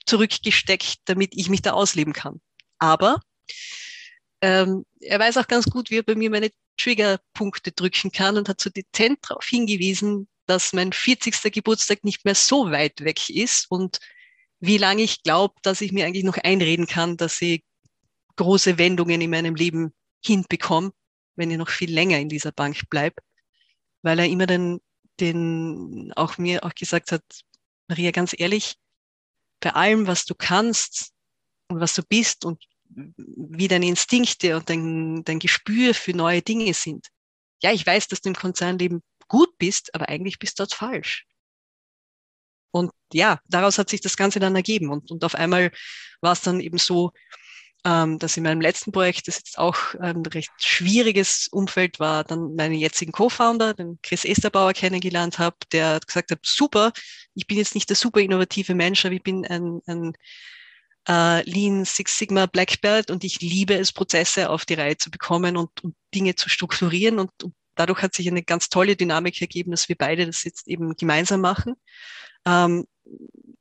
zurückgesteckt, 0.06 0.98
damit 1.06 1.34
ich 1.36 1.50
mich 1.50 1.62
da 1.62 1.72
ausleben 1.72 2.14
kann. 2.14 2.40
Aber 2.80 3.20
ähm, 4.42 4.86
er 5.02 5.20
weiß 5.20 5.38
auch 5.38 5.48
ganz 5.48 5.66
gut, 5.66 5.90
wie 5.90 5.98
er 5.98 6.04
bei 6.04 6.16
mir 6.16 6.30
meine 6.30 6.52
Triggerpunkte 6.78 7.72
drücken 7.72 8.12
kann 8.12 8.38
und 8.38 8.48
hat 8.48 8.62
so 8.62 8.70
dezent 8.70 9.20
darauf 9.28 9.46
hingewiesen, 9.46 10.28
dass 10.46 10.74
mein 10.74 10.94
40. 10.94 11.52
Geburtstag 11.52 12.04
nicht 12.04 12.24
mehr 12.24 12.36
so 12.36 12.72
weit 12.72 13.02
weg 13.02 13.30
ist 13.30 13.70
und 13.70 13.98
wie 14.60 14.78
lange 14.78 15.04
ich 15.04 15.24
glaube, 15.24 15.56
dass 15.62 15.82
ich 15.82 15.92
mir 15.92 16.06
eigentlich 16.06 16.24
noch 16.24 16.38
einreden 16.38 16.88
kann, 16.88 17.18
dass 17.18 17.42
ich 17.42 17.64
große 18.38 18.78
Wendungen 18.78 19.22
in 19.22 19.30
meinem 19.30 19.56
Leben 19.56 19.94
hinbekomme, 20.28 20.92
wenn 21.36 21.52
ich 21.52 21.58
noch 21.58 21.70
viel 21.70 21.92
länger 21.92 22.20
in 22.20 22.30
dieser 22.30 22.52
Bank 22.52 22.90
bleibe, 22.90 23.16
weil 24.02 24.20
er 24.20 24.26
immer 24.26 24.46
den, 24.46 24.80
den 25.20 26.14
auch 26.16 26.38
mir 26.38 26.64
auch 26.64 26.76
gesagt 26.76 27.12
hat, 27.12 27.24
Maria, 27.88 28.12
ganz 28.12 28.36
ehrlich, 28.38 28.76
bei 29.60 29.72
allem, 29.72 30.08
was 30.08 30.26
du 30.26 30.36
kannst 30.36 31.14
und 31.70 31.80
was 31.80 31.96
du 31.96 32.04
bist 32.04 32.46
und 32.46 32.64
wie 32.90 33.68
deine 33.68 33.88
Instinkte 33.88 34.56
und 34.56 34.70
dein, 34.70 35.24
dein 35.24 35.40
Gespür 35.40 35.94
für 35.94 36.14
neue 36.14 36.42
Dinge 36.42 36.74
sind. 36.74 37.08
Ja, 37.62 37.72
ich 37.72 37.86
weiß, 37.86 38.08
dass 38.08 38.22
du 38.22 38.30
im 38.30 38.36
Konzernleben 38.36 39.02
gut 39.28 39.58
bist, 39.58 39.94
aber 39.94 40.10
eigentlich 40.10 40.40
bist 40.40 40.60
du 40.60 40.64
dort 40.64 40.74
falsch. 40.74 41.26
Und 42.72 42.92
ja, 43.12 43.40
daraus 43.48 43.78
hat 43.78 43.90
sich 43.90 44.02
das 44.02 44.18
Ganze 44.18 44.40
dann 44.40 44.56
ergeben. 44.56 44.90
Und, 44.90 45.12
und 45.12 45.24
auf 45.24 45.36
einmal 45.36 45.72
war 46.22 46.34
es 46.34 46.42
dann 46.42 46.60
eben 46.60 46.78
so, 46.78 47.12
ähm, 47.86 48.20
dass 48.20 48.38
in 48.38 48.44
meinem 48.44 48.62
letzten 48.62 48.92
Projekt, 48.92 49.28
das 49.28 49.38
jetzt 49.38 49.58
auch 49.58 49.96
ein 49.96 50.26
recht 50.26 50.52
schwieriges 50.58 51.48
Umfeld 51.52 52.00
war, 52.00 52.24
dann 52.24 52.56
meinen 52.56 52.76
jetzigen 52.76 53.12
Co-Founder, 53.12 53.74
den 53.74 54.00
Chris 54.02 54.26
Esterbauer, 54.26 54.74
kennengelernt 54.74 55.40
habe, 55.40 55.58
der 55.72 56.00
gesagt 56.06 56.32
hat, 56.32 56.40
super, 56.44 56.92
ich 57.36 57.48
bin 57.48 57.58
jetzt 57.58 57.76
nicht 57.76 57.90
der 57.90 57.96
super 57.96 58.20
innovative 58.20 58.76
Mensch, 58.76 59.06
aber 59.06 59.16
ich 59.16 59.24
bin 59.24 59.46
ein, 59.46 59.82
ein 59.86 60.14
äh, 61.08 61.50
Lean 61.50 61.86
Six 61.86 62.18
Sigma 62.18 62.46
Black 62.46 62.82
Belt 62.82 63.10
und 63.10 63.24
ich 63.24 63.40
liebe 63.42 63.76
es, 63.76 63.94
Prozesse 63.94 64.50
auf 64.50 64.66
die 64.66 64.74
Reihe 64.74 64.98
zu 64.98 65.10
bekommen 65.10 65.58
und, 65.58 65.84
und 65.84 65.96
Dinge 66.14 66.36
zu 66.36 66.50
strukturieren. 66.50 67.20
Und, 67.20 67.32
und 67.44 67.54
dadurch 67.76 68.02
hat 68.02 68.14
sich 68.14 68.28
eine 68.28 68.44
ganz 68.44 68.70
tolle 68.70 68.96
Dynamik 68.96 69.40
ergeben, 69.42 69.72
dass 69.72 69.88
wir 69.88 69.96
beide 69.96 70.26
das 70.26 70.44
jetzt 70.44 70.68
eben 70.68 70.96
gemeinsam 70.96 71.42
machen. 71.42 71.76
Ähm, 72.46 72.86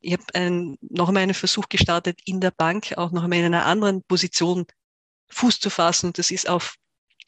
ich 0.01 0.13
habe 0.13 0.23
ein, 0.33 0.77
noch 0.81 1.07
einmal 1.07 1.23
einen 1.23 1.33
Versuch 1.33 1.69
gestartet, 1.69 2.19
in 2.25 2.39
der 2.39 2.51
Bank 2.51 2.93
auch 2.97 3.11
noch 3.11 3.23
einmal 3.23 3.39
in 3.39 3.45
einer 3.45 3.65
anderen 3.65 4.03
Position 4.03 4.65
Fuß 5.29 5.59
zu 5.59 5.69
fassen. 5.69 6.13
Das 6.13 6.31
ist 6.31 6.47
auf 6.47 6.75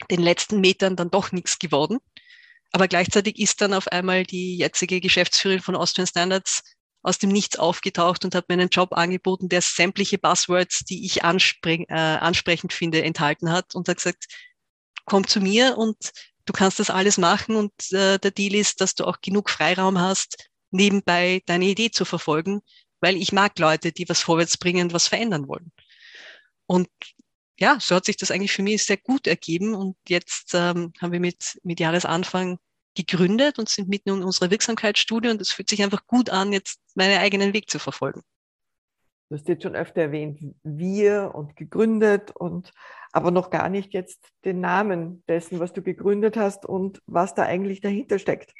den 0.09 0.21
letzten 0.21 0.61
Metern 0.61 0.95
dann 0.95 1.11
doch 1.11 1.31
nichts 1.31 1.59
geworden. 1.59 1.99
Aber 2.71 2.88
gleichzeitig 2.88 3.39
ist 3.39 3.61
dann 3.61 3.73
auf 3.73 3.88
einmal 3.88 4.23
die 4.23 4.57
jetzige 4.57 5.01
Geschäftsführerin 5.01 5.61
von 5.61 5.75
Austrian 5.75 6.07
Standards 6.07 6.63
aus 7.01 7.17
dem 7.17 7.29
Nichts 7.29 7.57
aufgetaucht 7.57 8.25
und 8.25 8.35
hat 8.35 8.49
mir 8.49 8.53
einen 8.53 8.69
Job 8.69 8.93
angeboten, 8.93 9.49
der 9.49 9.61
sämtliche 9.61 10.17
Buzzwords, 10.17 10.79
die 10.79 11.05
ich 11.05 11.21
äh, 11.21 11.93
ansprechend 11.93 12.73
finde, 12.73 13.03
enthalten 13.03 13.51
hat 13.51 13.73
und 13.73 13.88
hat 13.88 13.97
gesagt, 13.97 14.25
komm 15.05 15.25
zu 15.25 15.39
mir 15.39 15.77
und 15.77 15.97
du 16.45 16.53
kannst 16.53 16.79
das 16.79 16.89
alles 16.89 17.17
machen 17.17 17.55
und 17.55 17.71
äh, 17.91 18.19
der 18.19 18.31
Deal 18.31 18.55
ist, 18.55 18.81
dass 18.81 18.95
du 18.95 19.05
auch 19.05 19.21
genug 19.21 19.49
Freiraum 19.49 19.99
hast, 19.99 20.49
nebenbei 20.71 21.41
deine 21.45 21.65
Idee 21.65 21.91
zu 21.91 22.05
verfolgen, 22.05 22.61
weil 23.01 23.15
ich 23.15 23.31
mag 23.31 23.57
Leute, 23.59 23.91
die 23.91 24.07
was 24.09 24.21
vorwärts 24.21 24.57
bringen, 24.57 24.93
was 24.93 25.07
verändern 25.07 25.47
wollen. 25.47 25.71
Und 26.65 26.89
ja, 27.59 27.77
so 27.79 27.95
hat 27.95 28.05
sich 28.05 28.17
das 28.17 28.31
eigentlich 28.31 28.51
für 28.51 28.63
mich 28.63 28.85
sehr 28.85 28.97
gut 28.97 29.27
ergeben. 29.27 29.75
Und 29.75 29.97
jetzt 30.07 30.53
ähm, 30.53 30.93
haben 31.01 31.11
wir 31.11 31.19
mit, 31.19 31.59
mit 31.63 31.79
Jahresanfang 31.79 32.57
gegründet 32.95 33.59
und 33.59 33.69
sind 33.69 33.89
mitten 33.89 34.09
in 34.09 34.23
unserer 34.23 34.51
Wirksamkeitsstudie 34.51 35.29
und 35.29 35.41
es 35.41 35.51
fühlt 35.51 35.69
sich 35.69 35.83
einfach 35.83 36.05
gut 36.07 36.29
an, 36.29 36.53
jetzt 36.53 36.79
meinen 36.95 37.19
eigenen 37.19 37.53
Weg 37.53 37.69
zu 37.69 37.79
verfolgen. 37.79 38.21
Du 39.29 39.35
hast 39.35 39.47
jetzt 39.47 39.61
schon 39.61 39.75
öfter 39.75 40.01
erwähnt, 40.01 40.39
wir 40.63 41.31
und 41.35 41.55
gegründet 41.55 42.31
und 42.35 42.71
aber 43.11 43.29
noch 43.29 43.51
gar 43.51 43.69
nicht 43.69 43.93
jetzt 43.93 44.27
den 44.43 44.59
Namen 44.59 45.23
dessen, 45.27 45.59
was 45.59 45.71
du 45.71 45.83
gegründet 45.83 46.35
hast 46.35 46.65
und 46.65 47.01
was 47.05 47.35
da 47.35 47.43
eigentlich 47.43 47.79
dahinter 47.79 48.17
steckt. 48.17 48.53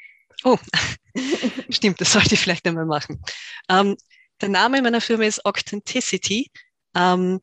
Oh, 0.44 0.58
stimmt, 1.70 2.00
das 2.00 2.12
sollte 2.12 2.34
ich 2.34 2.40
vielleicht 2.40 2.66
einmal 2.66 2.86
machen. 2.86 3.22
Ähm, 3.68 3.96
der 4.40 4.48
Name 4.48 4.80
meiner 4.82 5.00
Firma 5.00 5.24
ist 5.24 5.44
Authenticity. 5.44 6.50
Ähm, 6.94 7.40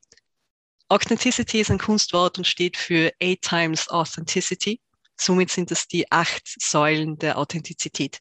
Authenticity 0.89 1.60
ist 1.60 1.70
ein 1.70 1.79
Kunstwort 1.79 2.38
und 2.38 2.48
steht 2.48 2.77
für 2.77 3.12
Eight 3.22 3.41
Times 3.41 3.89
Authenticity. 3.89 4.82
Somit 5.15 5.51
sind 5.51 5.72
das 5.72 5.88
die 5.88 6.12
acht 6.12 6.44
Säulen 6.62 7.17
der 7.17 7.38
Authentizität. 7.38 8.20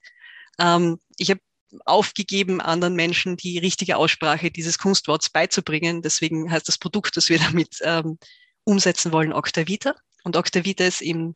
Ähm, 0.59 0.99
ich 1.17 1.31
habe 1.31 1.41
aufgegeben, 1.85 2.61
anderen 2.61 2.95
Menschen 2.95 3.37
die 3.37 3.59
richtige 3.59 3.97
Aussprache 3.97 4.51
dieses 4.51 4.79
Kunstworts 4.79 5.31
beizubringen. 5.31 6.03
Deswegen 6.03 6.51
heißt 6.51 6.69
das 6.69 6.79
Produkt, 6.79 7.17
das 7.17 7.29
wir 7.29 7.39
damit 7.39 7.79
ähm, 7.83 8.19
umsetzen 8.65 9.13
wollen, 9.13 9.33
Octavita. 9.33 9.95
Und 10.25 10.37
Octavita 10.37 10.85
ist 10.85 11.03
eben 11.03 11.35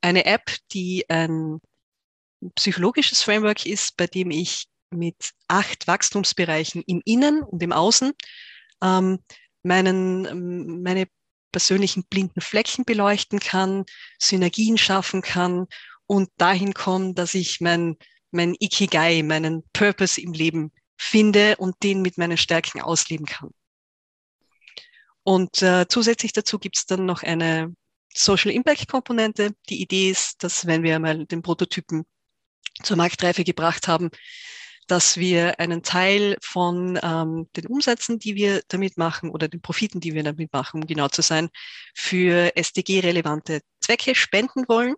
eine 0.00 0.24
App, 0.26 0.56
die 0.72 1.04
ein 1.08 1.60
psychologisches 2.54 3.22
Framework 3.22 3.66
ist, 3.66 3.96
bei 3.96 4.06
dem 4.06 4.30
ich 4.30 4.66
mit 4.90 5.32
acht 5.48 5.86
Wachstumsbereichen 5.86 6.82
im 6.86 7.02
Innen 7.04 7.42
und 7.42 7.62
im 7.62 7.72
Außen 7.72 8.12
ähm, 8.82 9.18
meinen, 9.62 10.82
meine 10.82 11.06
persönlichen 11.52 12.04
blinden 12.04 12.40
Flecken 12.40 12.84
beleuchten 12.84 13.40
kann, 13.40 13.84
Synergien 14.18 14.78
schaffen 14.78 15.22
kann 15.22 15.66
und 16.06 16.30
dahin 16.36 16.74
kommen, 16.74 17.14
dass 17.14 17.34
ich 17.34 17.60
mein, 17.60 17.96
mein 18.30 18.54
Ikigai, 18.58 19.22
meinen 19.22 19.62
Purpose 19.72 20.20
im 20.20 20.32
Leben 20.32 20.72
finde 20.96 21.56
und 21.56 21.82
den 21.82 22.02
mit 22.02 22.18
meinen 22.18 22.36
Stärken 22.36 22.80
ausleben 22.80 23.26
kann. 23.26 23.50
Und 25.22 25.62
äh, 25.62 25.86
zusätzlich 25.88 26.32
dazu 26.32 26.58
gibt 26.58 26.76
es 26.78 26.86
dann 26.86 27.04
noch 27.04 27.22
eine 27.22 27.74
Social 28.14 28.50
Impact 28.50 28.88
Komponente. 28.88 29.54
Die 29.68 29.82
Idee 29.82 30.10
ist, 30.10 30.42
dass 30.42 30.66
wenn 30.66 30.82
wir 30.82 30.98
mal 30.98 31.26
den 31.26 31.42
Prototypen 31.42 32.04
zur 32.82 32.96
Marktreife 32.96 33.44
gebracht 33.44 33.88
haben, 33.88 34.10
dass 34.86 35.18
wir 35.18 35.60
einen 35.60 35.82
Teil 35.82 36.36
von 36.40 36.98
ähm, 37.02 37.48
den 37.56 37.66
Umsätzen, 37.66 38.18
die 38.18 38.34
wir 38.34 38.62
damit 38.68 38.96
machen 38.96 39.30
oder 39.30 39.46
den 39.48 39.60
Profiten, 39.60 40.00
die 40.00 40.14
wir 40.14 40.22
damit 40.22 40.52
machen, 40.52 40.82
um 40.82 40.86
genau 40.86 41.08
zu 41.08 41.22
sein, 41.22 41.50
für 41.94 42.56
SDG-relevante 42.56 43.60
Zwecke 43.80 44.14
spenden 44.14 44.64
wollen 44.66 44.94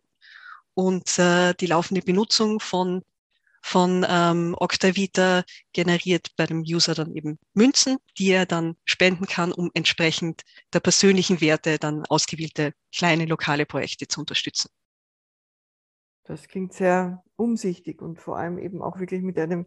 und 0.74 1.18
äh, 1.18 1.54
die 1.54 1.66
laufende 1.66 2.02
Benutzung 2.02 2.60
von 2.60 3.02
von 3.62 4.06
ähm, 4.08 4.54
Octavita 4.58 5.44
generiert 5.74 6.28
bei 6.36 6.46
dem 6.46 6.62
User 6.62 6.94
dann 6.94 7.14
eben 7.14 7.38
Münzen, 7.52 7.98
die 8.18 8.30
er 8.30 8.46
dann 8.46 8.76
spenden 8.86 9.26
kann, 9.26 9.52
um 9.52 9.70
entsprechend 9.74 10.42
der 10.72 10.80
persönlichen 10.80 11.42
Werte 11.42 11.78
dann 11.78 12.06
ausgewählte 12.06 12.72
kleine 12.90 13.26
lokale 13.26 13.66
Projekte 13.66 14.08
zu 14.08 14.20
unterstützen. 14.20 14.70
Das 16.30 16.46
klingt 16.46 16.72
sehr 16.72 17.24
umsichtig 17.34 18.00
und 18.00 18.20
vor 18.20 18.38
allem 18.38 18.58
eben 18.58 18.82
auch 18.82 19.00
wirklich 19.00 19.20
mit 19.20 19.36
einem 19.36 19.66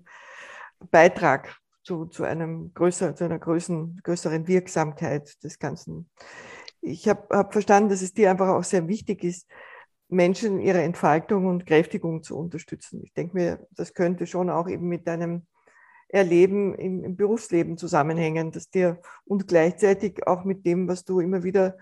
Beitrag 0.92 1.58
zu, 1.84 2.06
zu, 2.06 2.24
einem 2.24 2.74
größer, 2.74 3.16
zu 3.18 3.26
einer 3.26 3.38
größeren, 3.38 4.00
größeren 4.02 4.48
Wirksamkeit 4.48 5.44
des 5.44 5.60
Ganzen. 5.60 6.10
Ich 6.80 7.10
habe 7.10 7.28
hab 7.36 7.52
verstanden, 7.52 7.90
dass 7.90 8.02
es 8.02 8.14
dir 8.14 8.32
einfach 8.32 8.48
auch 8.48 8.64
sehr 8.64 8.88
wichtig 8.88 9.26
ist, 9.26 9.50
Menschen 10.08 10.62
ihre 10.62 10.82
Entfaltung 10.82 11.48
und 11.48 11.66
Kräftigung 11.66 12.24
zu 12.24 12.38
unterstützen. 12.38 13.02
Ich 13.04 13.14
denke 13.14 13.36
mir, 13.36 13.68
das 13.72 13.94
könnte 13.94 14.26
schon 14.26 14.50
auch 14.50 14.70
eben 14.70 14.88
mit 14.88 15.06
deinem 15.06 15.46
Erleben 16.08 16.76
im, 16.76 17.04
im 17.04 17.18
Berufsleben 17.18 17.78
zusammenhängen, 17.78 18.52
dass 18.52 18.70
dir 18.70 19.02
und 19.26 19.50
gleichzeitig 19.50 20.26
auch 20.28 20.46
mit 20.46 20.66
dem, 20.66 20.88
was 20.88 21.04
du 21.04 21.20
immer 21.20 21.44
wieder 21.44 21.76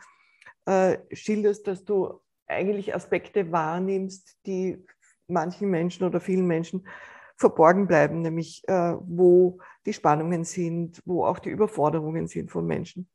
äh, 0.66 0.98
schilderst, 1.12 1.68
dass 1.68 1.86
du 1.86 2.20
eigentlich 2.52 2.94
Aspekte 2.94 3.52
wahrnimmst, 3.52 4.38
die 4.46 4.86
manchen 5.28 5.70
Menschen 5.70 6.06
oder 6.06 6.20
vielen 6.20 6.46
Menschen 6.46 6.88
verborgen 7.38 7.88
bleiben, 7.88 8.22
nämlich 8.22 8.62
äh, 8.68 8.94
wo 9.00 9.60
die 9.86 9.94
Spannungen 9.94 10.44
sind, 10.44 11.02
wo 11.06 11.26
auch 11.26 11.40
die 11.40 11.50
Überforderungen 11.50 12.28
sind 12.28 12.52
von 12.52 12.66
Menschen. 12.68 13.10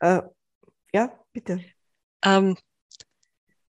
Äh, 0.00 0.22
ja, 0.92 1.12
bitte. 1.32 1.64
Ähm, 2.24 2.56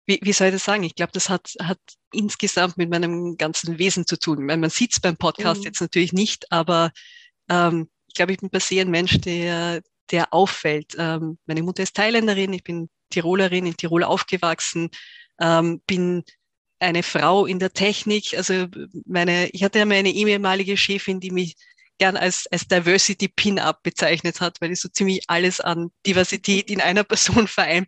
wie, 0.06 0.20
wie 0.22 0.32
soll 0.32 0.48
ich 0.48 0.54
das 0.54 0.64
sagen? 0.64 0.82
Ich 0.84 0.94
glaube, 0.94 1.12
das 1.12 1.28
hat, 1.28 1.54
hat 1.60 1.78
insgesamt 2.12 2.76
mit 2.76 2.90
meinem 2.90 3.36
ganzen 3.36 3.78
Wesen 3.78 4.06
zu 4.06 4.18
tun. 4.18 4.44
Meine, 4.44 4.60
man 4.60 4.70
sieht 4.70 4.92
es 4.92 5.00
beim 5.00 5.16
Podcast 5.16 5.60
mhm. 5.60 5.66
jetzt 5.66 5.80
natürlich 5.80 6.12
nicht, 6.12 6.50
aber 6.50 6.92
ähm, 7.48 7.88
ich 8.06 8.14
glaube, 8.14 8.32
ich 8.32 8.38
bin 8.38 8.50
per 8.50 8.60
se 8.60 8.80
ein 8.80 8.90
Mensch, 8.90 9.20
der, 9.20 9.82
der 10.10 10.32
auffällt. 10.34 10.94
Ähm, 10.98 11.38
meine 11.46 11.62
Mutter 11.62 11.82
ist 11.82 11.96
Thailänderin, 11.96 12.52
ich 12.52 12.62
bin 12.62 12.88
Tirolerin, 13.12 13.66
in 13.66 13.76
Tirol 13.76 14.02
aufgewachsen, 14.02 14.90
ähm, 15.40 15.80
bin 15.86 16.24
eine 16.80 17.04
Frau 17.04 17.46
in 17.46 17.60
der 17.60 17.72
Technik. 17.72 18.34
Also 18.36 18.66
meine, 19.06 19.48
ich 19.50 19.62
hatte 19.62 19.78
ja 19.78 19.84
meine 19.86 20.10
ehemalige 20.10 20.76
Chefin, 20.76 21.20
die 21.20 21.30
mich 21.30 21.56
gern 21.98 22.16
als, 22.16 22.48
als 22.48 22.66
Diversity 22.66 23.28
Pin-Up 23.28 23.82
bezeichnet 23.84 24.40
hat, 24.40 24.60
weil 24.60 24.72
ich 24.72 24.80
so 24.80 24.88
ziemlich 24.88 25.22
alles 25.28 25.60
an 25.60 25.92
Diversität 26.04 26.70
in 26.70 26.80
einer 26.80 27.04
Person 27.04 27.46
vereinen 27.46 27.86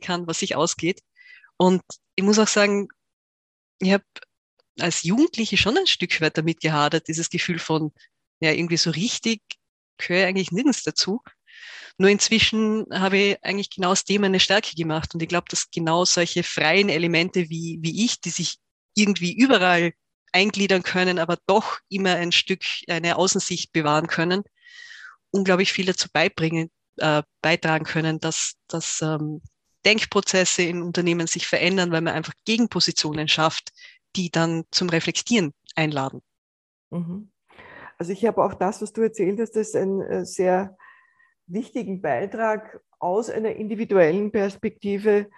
kann, 0.00 0.26
was 0.26 0.38
sich 0.38 0.56
ausgeht. 0.56 1.02
Und 1.58 1.82
ich 2.14 2.24
muss 2.24 2.38
auch 2.38 2.48
sagen, 2.48 2.88
ich 3.80 3.92
habe 3.92 4.04
als 4.80 5.02
Jugendliche 5.02 5.56
schon 5.56 5.76
ein 5.76 5.86
Stück 5.86 6.20
weit 6.20 6.38
damit 6.38 6.60
gehadert, 6.60 7.08
dieses 7.08 7.30
Gefühl 7.30 7.58
von, 7.58 7.92
ja, 8.40 8.52
irgendwie 8.52 8.76
so 8.76 8.90
richtig 8.90 9.42
gehöre 9.98 10.26
eigentlich 10.26 10.52
nirgends 10.52 10.82
dazu. 10.82 11.22
Nur 11.98 12.10
inzwischen 12.10 12.86
habe 12.92 13.16
ich 13.16 13.44
eigentlich 13.44 13.70
genau 13.70 13.90
aus 13.90 14.04
dem 14.04 14.24
eine 14.24 14.40
Stärke 14.40 14.74
gemacht. 14.76 15.14
Und 15.14 15.22
ich 15.22 15.28
glaube, 15.28 15.46
dass 15.48 15.70
genau 15.70 16.04
solche 16.04 16.42
freien 16.42 16.88
Elemente 16.88 17.48
wie, 17.48 17.78
wie 17.80 18.04
ich, 18.04 18.20
die 18.20 18.30
sich 18.30 18.58
irgendwie 18.94 19.34
überall 19.34 19.92
eingliedern 20.32 20.82
können, 20.82 21.18
aber 21.18 21.38
doch 21.46 21.78
immer 21.88 22.14
ein 22.16 22.32
Stück 22.32 22.62
eine 22.88 23.16
Außensicht 23.16 23.72
bewahren 23.72 24.06
können, 24.06 24.42
unglaublich 25.30 25.72
viel 25.72 25.86
dazu 25.86 26.08
beibringen, 26.12 26.70
äh, 26.98 27.22
beitragen 27.40 27.84
können, 27.84 28.20
dass, 28.20 28.54
dass 28.68 29.00
ähm, 29.00 29.40
Denkprozesse 29.86 30.62
in 30.62 30.82
Unternehmen 30.82 31.26
sich 31.26 31.46
verändern, 31.46 31.92
weil 31.92 32.02
man 32.02 32.14
einfach 32.14 32.34
Gegenpositionen 32.44 33.28
schafft, 33.28 33.72
die 34.16 34.30
dann 34.30 34.64
zum 34.70 34.88
Reflektieren 34.90 35.52
einladen. 35.74 36.20
Mhm. 36.90 37.30
Also 37.98 38.12
ich 38.12 38.24
habe 38.26 38.44
auch 38.44 38.54
das, 38.54 38.82
was 38.82 38.92
du 38.92 39.02
erzählt 39.02 39.40
hast, 39.40 39.52
das 39.52 39.68
ist 39.68 39.76
ein 39.76 40.02
äh, 40.02 40.26
sehr 40.26 40.76
wichtigen 41.46 42.00
Beitrag 42.02 42.80
aus 42.98 43.30
einer 43.30 43.54
individuellen 43.54 44.32
Perspektive 44.32 45.30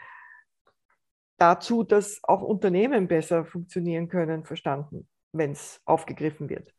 dazu, 1.36 1.84
dass 1.84 2.20
auch 2.24 2.42
Unternehmen 2.42 3.08
besser 3.08 3.44
funktionieren 3.44 4.08
können, 4.08 4.44
verstanden, 4.44 5.08
wenn 5.32 5.52
es 5.52 5.80
aufgegriffen 5.84 6.48
wird. 6.48 6.72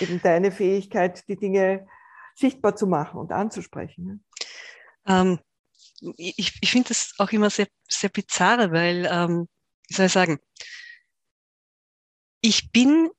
Eben 0.00 0.20
deine 0.22 0.50
Fähigkeit, 0.50 1.28
die 1.28 1.36
Dinge 1.36 1.86
sichtbar 2.34 2.76
zu 2.76 2.86
machen 2.86 3.18
und 3.20 3.32
anzusprechen. 3.32 4.04
Ne? 4.04 4.20
Ähm, 5.06 5.38
ich 6.16 6.58
ich 6.60 6.70
finde 6.70 6.88
das 6.88 7.14
auch 7.18 7.30
immer 7.30 7.50
sehr, 7.50 7.68
sehr 7.88 8.10
bizarre, 8.10 8.72
weil, 8.72 9.08
ähm, 9.10 9.48
wie 9.88 9.94
soll 9.94 10.06
ich 10.06 10.12
sagen, 10.12 10.38
ich 12.40 12.70
bin 12.70 13.10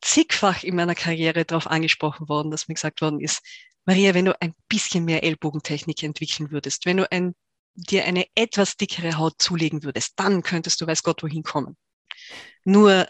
zigfach 0.00 0.64
in 0.64 0.76
meiner 0.76 0.94
Karriere 0.94 1.44
darauf 1.44 1.66
angesprochen 1.66 2.28
worden, 2.28 2.50
dass 2.50 2.68
mir 2.68 2.74
gesagt 2.74 3.00
worden 3.02 3.20
ist, 3.20 3.42
Maria, 3.84 4.14
wenn 4.14 4.26
du 4.26 4.40
ein 4.40 4.54
bisschen 4.68 5.04
mehr 5.04 5.22
Ellbogentechnik 5.22 6.02
entwickeln 6.02 6.50
würdest, 6.50 6.86
wenn 6.86 6.98
du 6.98 7.10
ein, 7.10 7.34
dir 7.74 8.04
eine 8.04 8.26
etwas 8.34 8.76
dickere 8.76 9.16
Haut 9.16 9.34
zulegen 9.38 9.82
würdest, 9.82 10.12
dann 10.16 10.42
könntest 10.42 10.80
du 10.80 10.86
weiß 10.86 11.02
Gott 11.02 11.22
wohin 11.22 11.42
kommen. 11.42 11.76
Nur, 12.64 13.08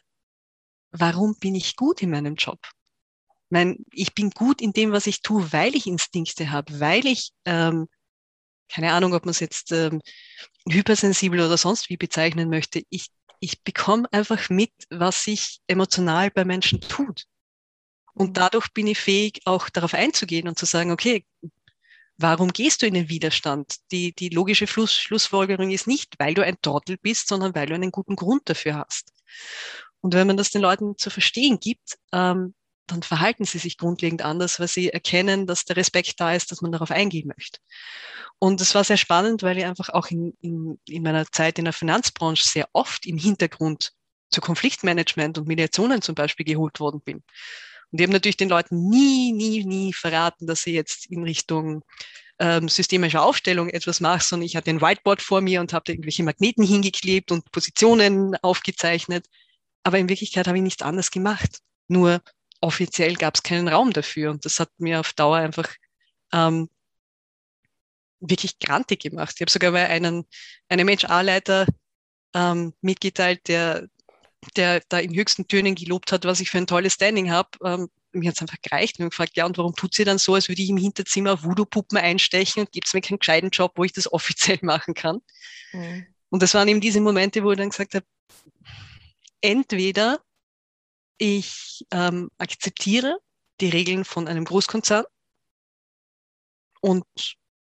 warum 0.92 1.37
bin 1.38 1.54
ich 1.54 1.76
gut 1.76 2.02
in 2.02 2.11
meinem 2.11 2.37
Job? 2.37 2.58
Mein, 3.50 3.85
ich 3.92 4.14
bin 4.14 4.30
gut 4.30 4.62
in 4.62 4.72
dem, 4.72 4.92
was 4.92 5.06
ich 5.06 5.20
tue, 5.20 5.52
weil 5.52 5.76
ich 5.76 5.87
Instinkte 5.87 6.50
habe, 6.50 6.80
weil 6.80 7.06
ich, 7.06 7.32
ähm, 7.44 7.87
keine 8.70 8.92
Ahnung, 8.92 9.12
ob 9.12 9.26
man 9.26 9.32
es 9.32 9.40
jetzt 9.40 9.72
ähm, 9.72 10.00
hypersensibel 10.66 11.40
oder 11.40 11.58
sonst 11.58 11.90
wie 11.90 11.98
bezeichnen 11.98 12.48
möchte, 12.48 12.82
ich, 12.88 13.08
ich 13.40 13.62
bekomme 13.62 14.11
einfach 14.11 14.48
mit, 14.48 14.72
was 14.88 15.24
sich 15.24 15.61
emotional 15.66 16.30
bei 16.30 16.46
Menschen 16.46 16.80
tut. 16.80 17.26
Und 18.14 18.37
dadurch 18.37 18.68
bin 18.72 18.87
ich 18.87 18.98
fähig, 18.98 19.40
auch 19.46 19.68
darauf 19.68 19.94
einzugehen 19.94 20.48
und 20.48 20.59
zu 20.59 20.66
sagen, 20.66 20.90
okay, 20.90 21.25
warum 22.18 22.53
gehst 22.53 22.83
du 22.83 22.87
in 22.87 22.94
den 22.94 23.09
Widerstand? 23.09 23.77
Die, 23.90 24.14
die 24.14 24.29
logische 24.29 24.66
Schluss, 24.66 24.94
Schlussfolgerung 24.94 25.70
ist 25.70 25.87
nicht, 25.87 26.14
weil 26.18 26.35
du 26.35 26.44
ein 26.44 26.61
Trottel 26.61 26.98
bist, 26.98 27.29
sondern 27.29 27.55
weil 27.55 27.66
du 27.66 27.75
einen 27.75 27.90
guten 27.90 28.16
Grund 28.16 28.42
dafür 28.48 28.77
hast. 28.77 29.12
Und 30.01 30.14
wenn 30.14 30.27
man 30.27 30.37
das 30.37 30.51
den 30.51 30.62
Leuten 30.62 30.98
zu 30.98 31.11
verstehen 31.11 31.59
gibt, 31.61 31.96
ähm, 32.12 32.55
dann 32.87 33.03
verhalten 33.03 33.44
sie 33.44 33.59
sich 33.59 33.79
grundlegend 33.79 34.22
anders, 34.22 34.61
weil 34.61 34.68
sie 34.68 34.90
erkennen, 34.90 35.46
dass 35.46 35.64
der 35.64 35.77
Respekt 35.77 36.20
da 36.20 36.35
ist, 36.35 36.51
dass 36.51 36.61
man 36.61 36.72
darauf 36.72 36.90
eingehen 36.90 37.29
möchte. 37.29 37.61
Und 38.38 38.61
es 38.61 38.75
war 38.75 38.85
sehr 38.85 38.96
spannend, 38.96 39.42
weil 39.42 39.57
ich 39.57 39.64
einfach 39.64 39.88
auch 39.90 40.09
in, 40.09 40.37
in, 40.40 40.81
in 40.87 41.03
meiner 41.03 41.31
Zeit 41.31 41.59
in 41.59 41.64
der 41.64 41.72
Finanzbranche 41.72 42.46
sehr 42.46 42.68
oft 42.72 43.07
im 43.07 43.16
Hintergrund 43.16 43.92
zu 44.31 44.40
Konfliktmanagement 44.40 45.38
und 45.38 45.46
Mediationen 45.46 46.03
zum 46.03 46.14
Beispiel 46.14 46.44
geholt 46.44 46.81
worden 46.81 47.01
bin. 47.01 47.22
Und 47.92 48.00
die 48.00 48.05
haben 48.05 48.12
natürlich 48.12 48.38
den 48.38 48.48
Leuten 48.48 48.88
nie, 48.88 49.33
nie, 49.33 49.64
nie 49.64 49.92
verraten, 49.92 50.46
dass 50.46 50.62
sie 50.62 50.72
jetzt 50.72 51.07
in 51.11 51.22
Richtung 51.22 51.85
ähm, 52.38 52.68
systemischer 52.68 53.22
Aufstellung 53.22 53.68
etwas 53.68 54.00
machen, 54.00 54.22
sondern 54.22 54.46
ich 54.46 54.57
hatte 54.57 54.70
ein 54.70 54.81
Whiteboard 54.81 55.20
vor 55.22 55.42
mir 55.42 55.61
und 55.61 55.72
habe 55.72 55.92
irgendwelche 55.92 56.22
Magneten 56.22 56.64
hingeklebt 56.64 57.31
und 57.31 57.52
Positionen 57.52 58.35
aufgezeichnet. 58.37 59.26
Aber 59.85 59.98
in 59.98 60.09
Wirklichkeit 60.09 60.48
habe 60.48 60.57
ich 60.57 60.64
nichts 60.64 60.83
anderes 60.83 61.11
gemacht. 61.11 61.61
Nur 61.88 62.22
offiziell 62.61 63.14
gab 63.14 63.35
es 63.35 63.42
keinen 63.42 63.68
Raum 63.68 63.92
dafür. 63.92 64.31
Und 64.31 64.44
das 64.44 64.59
hat 64.59 64.70
mir 64.78 65.00
auf 65.00 65.12
Dauer 65.12 65.37
einfach 65.37 65.68
ähm, 66.33 66.70
wirklich 68.20 68.59
grantig 68.59 69.02
gemacht. 69.02 69.35
Ich 69.37 69.40
habe 69.42 69.50
sogar 69.50 69.72
bei 69.72 69.87
einem, 69.88 70.24
einem 70.68 70.88
HR-Leiter 70.88 71.66
ähm, 72.35 72.72
mitgeteilt, 72.81 73.46
der 73.48 73.88
der 74.57 74.83
da 74.88 74.98
in 74.98 75.14
höchsten 75.14 75.46
Tönen 75.46 75.74
gelobt 75.74 76.12
hat, 76.12 76.24
was 76.24 76.40
ich 76.40 76.50
für 76.50 76.59
ein 76.59 76.66
tolles 76.66 76.94
Standing 76.94 77.31
habe. 77.31 77.50
Ähm, 77.64 77.88
mir 78.12 78.28
hat 78.28 78.37
es 78.37 78.42
einfach 78.42 78.61
gereicht. 78.61 78.98
Und 78.98 79.11
gefragt, 79.11 79.37
ja, 79.37 79.46
und 79.46 79.57
warum 79.59 79.74
tut 79.74 79.94
sie 79.94 80.05
dann 80.05 80.18
so, 80.18 80.35
als 80.35 80.48
würde 80.48 80.62
ich 80.62 80.70
im 80.70 80.76
Hinterzimmer 80.76 81.42
Voodoo-Puppen 81.42 81.98
einstechen 81.98 82.61
und 82.61 82.72
gibt 82.72 82.87
es 82.87 82.94
mir 82.94 83.00
keinen 83.00 83.18
gescheiten 83.18 83.50
Job, 83.50 83.72
wo 83.76 83.85
ich 83.85 83.92
das 83.92 84.12
offiziell 84.12 84.59
machen 84.62 84.94
kann? 84.94 85.20
Mhm. 85.72 86.07
Und 86.31 86.42
das 86.42 86.55
waren 86.55 86.68
eben 86.68 86.81
diese 86.81 87.00
Momente, 87.00 87.42
wo 87.44 87.52
ich 87.52 87.59
dann 87.59 87.70
gesagt 87.70 87.94
habe, 87.94 88.07
entweder 89.40 90.20
ich 91.18 91.85
ähm, 91.90 92.31
akzeptiere 92.38 93.18
die 93.61 93.68
Regeln 93.68 94.05
von 94.05 94.28
einem 94.28 94.44
Großkonzern 94.44 95.05
und 96.81 97.05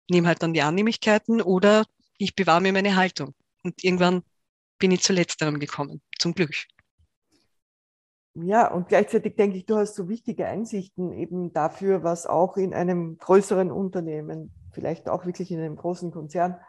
nehme 0.10 0.28
halt 0.28 0.44
dann 0.44 0.54
die 0.54 0.62
Annehmlichkeiten 0.62 1.42
oder 1.42 1.86
ich 2.18 2.36
bewahre 2.36 2.62
mir 2.62 2.74
meine 2.74 2.96
Haltung. 2.96 3.34
Und 3.64 3.84
irgendwann 3.84 4.24
bin 4.84 4.92
ich 4.92 5.02
zu 5.02 5.14
letzterem 5.14 5.60
gekommen, 5.60 6.02
zum 6.20 6.34
Glück. 6.34 6.52
Ja, 8.34 8.70
und 8.70 8.90
gleichzeitig 8.90 9.38
denke 9.38 9.56
ich, 9.56 9.66
du 9.66 9.78
hast 9.78 9.96
so 9.96 10.10
wichtige 10.10 10.46
Einsichten 10.46 11.14
eben 11.14 11.54
dafür, 11.54 12.04
was 12.04 12.26
auch 12.26 12.58
in 12.58 12.74
einem 12.74 13.18
größeren 13.18 13.72
Unternehmen, 13.72 14.52
vielleicht 14.74 15.08
auch 15.08 15.26
wirklich 15.26 15.52
in 15.52 15.62
einem 15.62 15.78
großen 15.78 16.12
Konzern, 16.12 16.60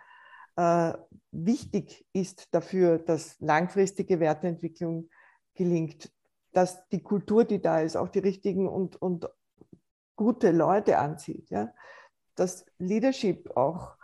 äh, 0.54 0.92
wichtig 1.32 2.06
ist 2.12 2.54
dafür, 2.54 3.00
dass 3.00 3.40
langfristige 3.40 4.20
Werteentwicklung 4.20 5.10
gelingt, 5.54 6.12
dass 6.52 6.88
die 6.90 7.02
Kultur, 7.02 7.44
die 7.44 7.60
da 7.60 7.80
ist, 7.80 7.96
auch 7.96 8.10
die 8.10 8.20
richtigen 8.20 8.68
und, 8.68 8.94
und 9.02 9.28
gute 10.14 10.52
Leute 10.52 10.98
anzieht. 10.98 11.50
Ja? 11.50 11.74
Dass 12.36 12.64
Leadership 12.78 13.56
auch 13.56 13.96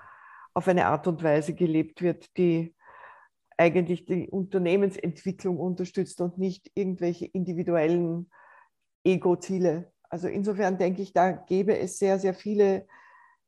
auf 0.53 0.67
eine 0.67 0.87
Art 0.87 1.07
und 1.07 1.23
Weise 1.23 1.55
gelebt 1.55 2.03
wird, 2.03 2.37
die 2.37 2.75
eigentlich 3.61 4.07
die 4.07 4.29
Unternehmensentwicklung 4.29 5.59
unterstützt 5.59 6.21
und 6.23 6.39
nicht 6.39 6.71
irgendwelche 6.75 7.27
individuellen 7.27 8.31
Ego-Ziele. 9.05 9.93
Also 10.09 10.29
insofern 10.29 10.79
denke 10.79 11.03
ich, 11.03 11.13
da 11.13 11.31
gäbe 11.31 11.79
es 11.79 11.99
sehr, 11.99 12.19
sehr 12.19 12.33
viele 12.33 12.87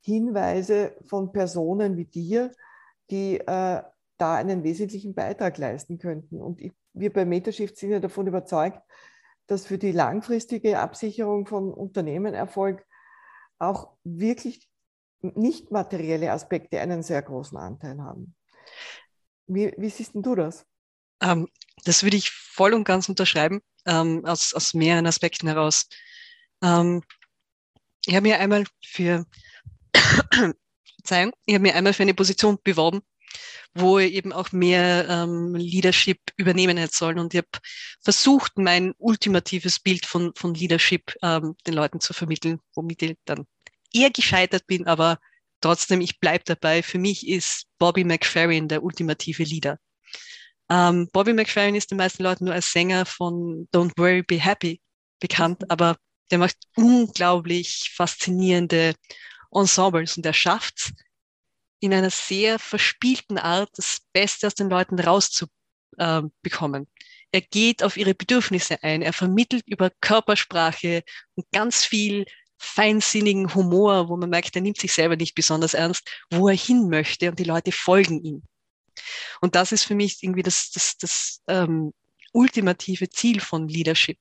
Hinweise 0.01 0.95
von 1.07 1.33
Personen 1.33 1.97
wie 1.97 2.05
dir, 2.05 2.53
die 3.11 3.41
äh, 3.41 3.83
da 4.19 4.35
einen 4.35 4.63
wesentlichen 4.63 5.15
Beitrag 5.15 5.57
leisten 5.57 5.99
könnten. 5.99 6.43
Und 6.43 6.61
ich, 6.61 6.73
wir 6.93 7.13
bei 7.13 7.25
Metashift 7.25 7.79
sind 7.79 7.91
ja 7.91 7.99
davon 7.99 8.27
überzeugt, 8.27 8.83
dass 9.47 9.67
für 9.67 9.79
die 9.79 9.93
langfristige 9.93 10.79
Absicherung 10.79 11.47
von 11.47 11.73
Unternehmenerfolg 11.73 12.85
auch 13.59 13.93
wirklich 14.05 14.69
nicht 15.23 15.71
materielle 15.71 16.33
Aspekte 16.33 16.81
einen 16.81 17.03
sehr 17.03 17.23
großen 17.23 17.57
Anteil 17.57 17.99
haben. 17.99 18.35
Wie, 19.47 19.73
wie 19.77 19.91
siehst 19.91 20.15
denn 20.15 20.23
du 20.23 20.35
das? 20.35 20.65
Ähm, 21.21 21.49
das 21.85 22.03
würde 22.03 22.17
ich 22.17 22.31
voll 22.31 22.75
und 22.75 22.85
ganz 22.85 23.09
unterschreiben, 23.09 23.61
ähm, 23.87 24.25
aus, 24.25 24.55
aus 24.55 24.75
mehreren 24.75 25.07
Aspekten 25.07 25.49
heraus. 25.49 25.89
Ähm, 26.63 27.03
ich 28.07 28.15
habe 28.15 28.29
mir 28.29 28.39
einmal 28.41 28.65
für, 28.85 29.27
Verzeihung, 30.97 31.33
ich 31.47 31.55
habe 31.55 31.63
mir 31.63 31.75
einmal 31.75 31.93
für 31.93 32.03
eine 32.03 32.15
Position 32.15 32.59
beworben, 32.63 33.03
wo 33.75 33.99
ich 33.99 34.13
eben 34.13 34.33
auch 34.33 34.53
mehr 34.53 35.09
ähm, 35.09 35.55
Leadership 35.55 36.19
übernehmen 36.37 36.77
hätte 36.77 36.95
sollen. 36.95 37.19
Und 37.19 37.35
ich 37.35 37.39
habe 37.39 37.49
versucht, 38.01 38.59
mein 38.59 38.93
ultimatives 38.99 39.81
Bild 39.81 40.07
von, 40.07 40.33
von 40.37 40.55
Leadership 40.55 41.15
ähm, 41.23 41.57
den 41.67 41.75
Leuten 41.75 42.01
zu 42.01 42.13
vermitteln, 42.13 42.61
womit 42.75 43.03
ich 43.03 43.17
dann 43.25 43.47
eher 43.93 44.11
gescheitert 44.11 44.67
bin, 44.67 44.87
aber 44.87 45.19
trotzdem, 45.63 46.01
ich 46.01 46.21
bleibe 46.21 46.45
dabei. 46.45 46.83
Für 46.83 46.99
mich 46.99 47.27
ist 47.27 47.67
Bobby 47.79 48.05
McFerrin 48.05 48.69
der 48.69 48.83
ultimative 48.83 49.45
Leader. 49.45 49.79
Ähm, 50.71 51.09
Bobby 51.13 51.33
McFerrin 51.33 51.75
ist 51.75 51.91
den 51.91 51.99
meisten 51.99 52.23
Leuten 52.23 52.45
nur 52.45 52.55
als 52.55 52.73
Sänger 52.73 53.07
von 53.07 53.69
Don't 53.75 53.93
Worry, 53.97 54.23
Be 54.23 54.39
Happy 54.39 54.81
bekannt, 55.21 55.71
aber 55.71 55.97
der 56.31 56.39
macht 56.39 56.57
unglaublich 56.77 57.93
faszinierende 57.95 58.95
Ensembles 59.51 60.17
und 60.17 60.25
er 60.25 60.33
schafft 60.33 60.93
in 61.81 61.93
einer 61.93 62.11
sehr 62.11 62.59
verspielten 62.59 63.39
Art 63.39 63.71
das 63.75 63.99
Beste 64.13 64.47
aus 64.47 64.55
den 64.55 64.71
Leuten 64.71 64.99
rauszubekommen. 64.99 66.89
er 67.33 67.41
geht 67.41 67.83
auf 67.83 67.97
ihre 67.97 68.15
Bedürfnisse 68.15 68.83
ein, 68.83 69.03
er 69.03 69.13
vermittelt 69.13 69.65
über 69.67 69.91
Körpersprache 70.01 71.03
und 71.35 71.47
ganz 71.53 71.85
viel 71.85 72.25
feinsinnigen 72.63 73.55
Humor, 73.55 74.09
wo 74.09 74.17
man 74.17 74.31
merkt, 74.31 74.55
er 74.55 74.63
nimmt 74.63 74.79
sich 74.79 74.93
selber 74.93 75.17
nicht 75.17 75.35
besonders 75.35 75.75
ernst, 75.75 76.09
wo 76.31 76.49
er 76.49 76.55
hin 76.55 76.89
möchte 76.89 77.29
und 77.29 77.39
die 77.39 77.45
Leute 77.45 77.73
folgen 77.73 78.23
ihm. 78.23 78.43
Und 79.41 79.57
das 79.57 79.73
ist 79.73 79.85
für 79.85 79.97
mich 79.97 80.23
irgendwie 80.23 80.45
das, 80.45 80.71
das, 80.71 80.97
das 80.97 81.43
ähm, 81.49 81.93
ultimative 82.33 83.11
Ziel 83.11 83.41
von 83.41 83.67
Leadership, 83.67 84.19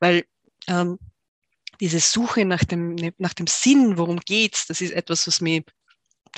weil 0.00 0.24
ähm, 0.68 0.98
diese 1.78 2.00
Suche 2.00 2.46
nach 2.46 2.64
dem, 2.64 2.96
nach 3.18 3.34
dem 3.34 3.46
Sinn, 3.46 3.98
worum 3.98 4.20
geht's, 4.20 4.66
das 4.66 4.80
ist 4.80 4.92
etwas, 4.92 5.26
was 5.26 5.42
mich 5.42 5.64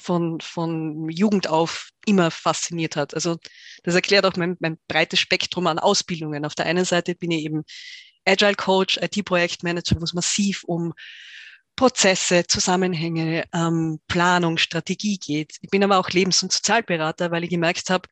von, 0.02 0.40
von 0.40 1.08
Jugend 1.08 1.46
auf 1.46 1.90
immer 2.04 2.32
fasziniert 2.32 2.96
hat. 2.96 3.14
Also 3.14 3.38
das 3.84 3.94
erklärt 3.94 4.26
auch 4.26 4.34
mein, 4.36 4.56
mein 4.58 4.78
breites 4.88 5.20
Spektrum 5.20 5.68
an 5.68 5.78
Ausbildungen. 5.78 6.44
Auf 6.44 6.56
der 6.56 6.66
einen 6.66 6.84
Seite 6.84 7.14
bin 7.14 7.30
ich 7.30 7.44
eben 7.44 7.64
Agile 8.24 8.54
Coach, 8.54 8.98
IT-Projektmanager, 8.98 10.00
wo 10.00 10.04
es 10.04 10.14
massiv 10.14 10.64
um 10.64 10.92
Prozesse, 11.76 12.44
Zusammenhänge, 12.46 13.44
ähm, 13.54 14.00
Planung, 14.08 14.58
Strategie 14.58 15.18
geht. 15.18 15.56
Ich 15.60 15.70
bin 15.70 15.84
aber 15.84 15.98
auch 15.98 16.10
Lebens- 16.10 16.42
und 16.42 16.52
Sozialberater, 16.52 17.30
weil 17.30 17.44
ich 17.44 17.50
gemerkt 17.50 17.88
habe, 17.90 18.08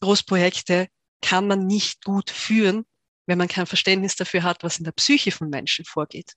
Großprojekte 0.00 0.88
kann 1.22 1.46
man 1.46 1.66
nicht 1.66 2.04
gut 2.04 2.30
führen, 2.30 2.84
wenn 3.26 3.38
man 3.38 3.48
kein 3.48 3.66
Verständnis 3.66 4.16
dafür 4.16 4.42
hat, 4.42 4.62
was 4.62 4.78
in 4.78 4.84
der 4.84 4.92
Psyche 4.92 5.30
von 5.30 5.48
Menschen 5.48 5.84
vorgeht. 5.84 6.32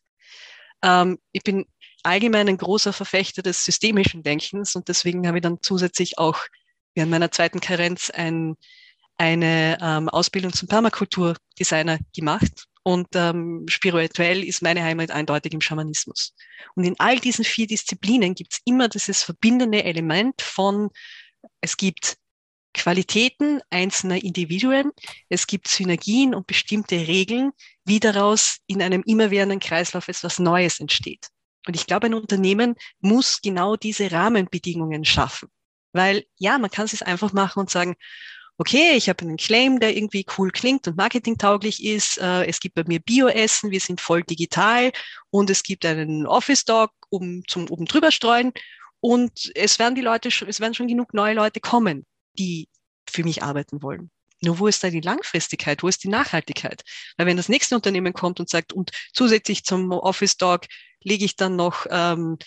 Ähm, 0.84 1.20
ich 1.32 1.44
bin 1.44 1.66
allgemein 2.04 2.48
ein 2.48 2.58
großer 2.58 2.94
Verfechter 2.94 3.42
des 3.42 3.64
systemischen 3.64 4.24
Denkens 4.24 4.76
und 4.76 4.88
deswegen 4.88 5.28
habe 5.28 5.38
ich 5.38 5.44
dann 5.44 5.60
zusätzlich 5.62 6.18
auch 6.18 6.40
während 6.96 7.12
meiner 7.12 7.32
zweiten 7.32 7.60
Karenz 7.60 8.10
ein, 8.10 8.56
eine 9.18 9.78
ähm, 9.82 10.10
Ausbildung 10.10 10.54
zum 10.54 10.68
Permakulturdesigner 10.68 12.00
gemacht. 12.16 12.66
Und 12.84 13.08
ähm, 13.14 13.66
spirituell 13.68 14.44
ist 14.44 14.62
meine 14.62 14.84
Heimat 14.84 15.12
eindeutig 15.12 15.54
im 15.54 15.62
Schamanismus. 15.62 16.34
Und 16.76 16.84
in 16.84 17.00
all 17.00 17.20
diesen 17.20 17.46
vier 17.46 17.68
Disziplinen 17.68 18.34
gibt 18.34 18.54
es 18.54 18.62
immer 18.66 18.90
dieses 18.90 19.24
verbindende 19.24 19.84
Element 19.84 20.42
von, 20.42 20.90
es 21.62 21.78
gibt 21.78 22.18
Qualitäten 22.74 23.62
einzelner 23.70 24.24
Individuen, 24.24 24.92
es 25.30 25.46
gibt 25.46 25.68
Synergien 25.68 26.34
und 26.34 26.48
bestimmte 26.48 26.96
Regeln, 27.08 27.52
wie 27.86 28.00
daraus 28.00 28.58
in 28.66 28.82
einem 28.82 29.04
immerwährenden 29.06 29.60
Kreislauf 29.60 30.08
etwas 30.08 30.40
Neues 30.40 30.80
entsteht. 30.80 31.28
Und 31.68 31.76
ich 31.76 31.86
glaube, 31.86 32.08
ein 32.08 32.14
Unternehmen 32.14 32.76
muss 33.00 33.42
genau 33.42 33.76
diese 33.76 34.12
Rahmenbedingungen 34.12 35.06
schaffen. 35.06 35.50
Weil 35.94 36.26
ja, 36.38 36.58
man 36.58 36.72
kann 36.72 36.86
es 36.86 37.02
einfach 37.02 37.34
machen 37.34 37.60
und 37.60 37.70
sagen, 37.70 37.96
okay, 38.62 38.94
ich 38.96 39.10
habe 39.10 39.24
einen 39.24 39.38
Claim, 39.38 39.80
der 39.80 39.98
irgendwie 39.98 40.24
cool 40.38 40.52
klingt 40.52 40.88
und 40.88 40.96
marketingtauglich 40.96 41.84
ist. 41.84 42.20
Äh, 42.20 42.46
es 42.46 42.60
gibt 42.60 42.76
bei 42.76 42.84
mir 42.86 43.00
Bioessen, 43.00 43.72
wir 43.72 43.80
sind 43.80 44.00
voll 44.00 44.22
digital 44.22 44.92
und 45.32 45.50
es 45.50 45.64
gibt 45.64 45.84
einen 45.84 46.28
Office 46.28 46.64
Dog 46.64 46.92
um 47.10 47.42
zum 47.48 47.68
oben 47.72 47.86
drüber 47.86 48.12
streuen 48.12 48.52
und 49.00 49.52
es 49.56 49.80
werden 49.80 49.96
die 49.96 50.02
Leute, 50.02 50.30
es 50.30 50.60
werden 50.60 50.76
schon 50.76 50.88
genug 50.88 51.16
neue 51.16 51.34
Leute 51.34 51.60
kommen, 51.60 52.06
die 52.38 52.70
für 53.10 53.24
mich 53.24 53.42
arbeiten 53.42 53.82
wollen. 53.82 54.12
Nur 54.44 54.60
wo 54.60 54.68
ist 54.68 54.84
da 54.84 54.92
die 54.92 55.02
Langfristigkeit? 55.02 55.82
Wo 55.82 55.88
ist 55.88 56.04
die 56.04 56.10
Nachhaltigkeit? 56.10 56.84
Weil 57.18 57.26
wenn 57.26 57.38
das 57.38 57.50
nächste 57.50 57.76
Unternehmen 57.76 58.14
kommt 58.14 58.40
und 58.40 58.48
sagt, 58.48 58.74
und 58.74 58.92
zusätzlich 59.12 59.64
zum 59.64 59.92
Office 59.92 60.38
Dog 60.38 60.66
lege 61.04 61.26
ich 61.26 61.36
dann 61.36 61.56
noch 61.56 61.88
ähm, 61.90 62.38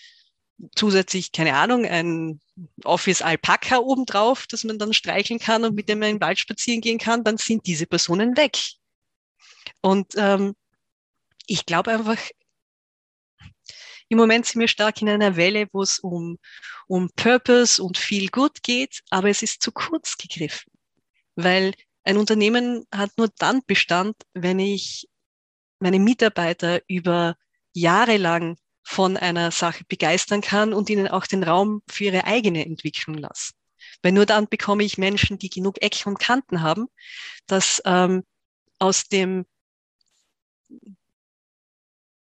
zusätzlich, 0.75 1.33
keine 1.33 1.55
Ahnung, 1.55 1.85
ein 1.85 2.40
Office 2.85 3.23
Alpaka 3.23 3.79
obendrauf, 3.79 4.47
dass 4.47 4.64
man 4.64 4.79
dann 4.79 4.93
streicheln 4.93 5.40
kann 5.40 5.64
und 5.64 5.75
mit 5.75 5.88
dem 5.88 5.99
man 5.99 6.14
den 6.14 6.21
Wald 6.21 6.38
spazieren 6.38 6.81
gehen 6.81 6.99
kann, 6.99 7.25
dann 7.25 7.37
sind 7.37 7.67
diese 7.67 7.87
Personen 7.87 8.37
weg. 8.37 8.59
Und 9.81 10.14
ähm, 10.17 10.55
ich 11.47 11.67
glaube 11.67 11.93
einfach, 11.93 12.19
im 14.09 14.19
Moment 14.19 14.47
sind 14.47 14.61
wir 14.61 14.69
stark 14.69 15.03
in 15.03 15.09
einer 15.09 15.37
Welle, 15.37 15.67
wo 15.73 15.83
es 15.83 15.99
um, 15.99 16.38
um 16.87 17.11
Purpose 17.17 17.83
und 17.83 17.99
viel 17.99 18.29
Good 18.29 18.62
geht, 18.62 19.03
aber 19.11 19.29
es 19.29 19.43
ist 19.43 19.62
zu 19.62 19.73
kurz 19.73 20.17
gegriffen, 20.17 20.71
weil 21.35 21.75
ein 22.05 22.19
Unternehmen 22.19 22.87
hat 22.95 23.11
nur 23.17 23.29
dann 23.38 23.62
Bestand, 23.67 24.17
wenn 24.35 24.59
ich 24.59 25.09
meine 25.81 25.99
Mitarbeiter 25.99 26.81
über 26.87 27.37
Jahre 27.73 28.19
lang 28.19 28.57
von 28.85 29.16
einer 29.16 29.51
Sache 29.51 29.85
begeistern 29.88 30.42
kann 30.42 30.73
und 30.73 30.90
ihnen 30.90 31.09
auch 31.09 31.27
den 31.27 31.42
Raum 31.42 31.83
für 31.88 32.05
ihre 32.05 32.25
eigene 32.25 32.64
Entwicklung 32.64 33.16
lasse. 33.16 33.53
Weil 34.03 34.12
nur 34.12 34.27
dann 34.27 34.47
bekomme 34.49 34.85
ich 34.85 34.99
Menschen, 34.99 35.38
die 35.38 35.49
genug 35.49 35.83
Ecken 35.83 36.11
und 36.11 36.18
Kanten 36.18 36.62
haben, 36.62 36.87
dass 37.47 37.83
ähm, 37.87 38.23
aus 38.79 39.09
dem 39.09 39.47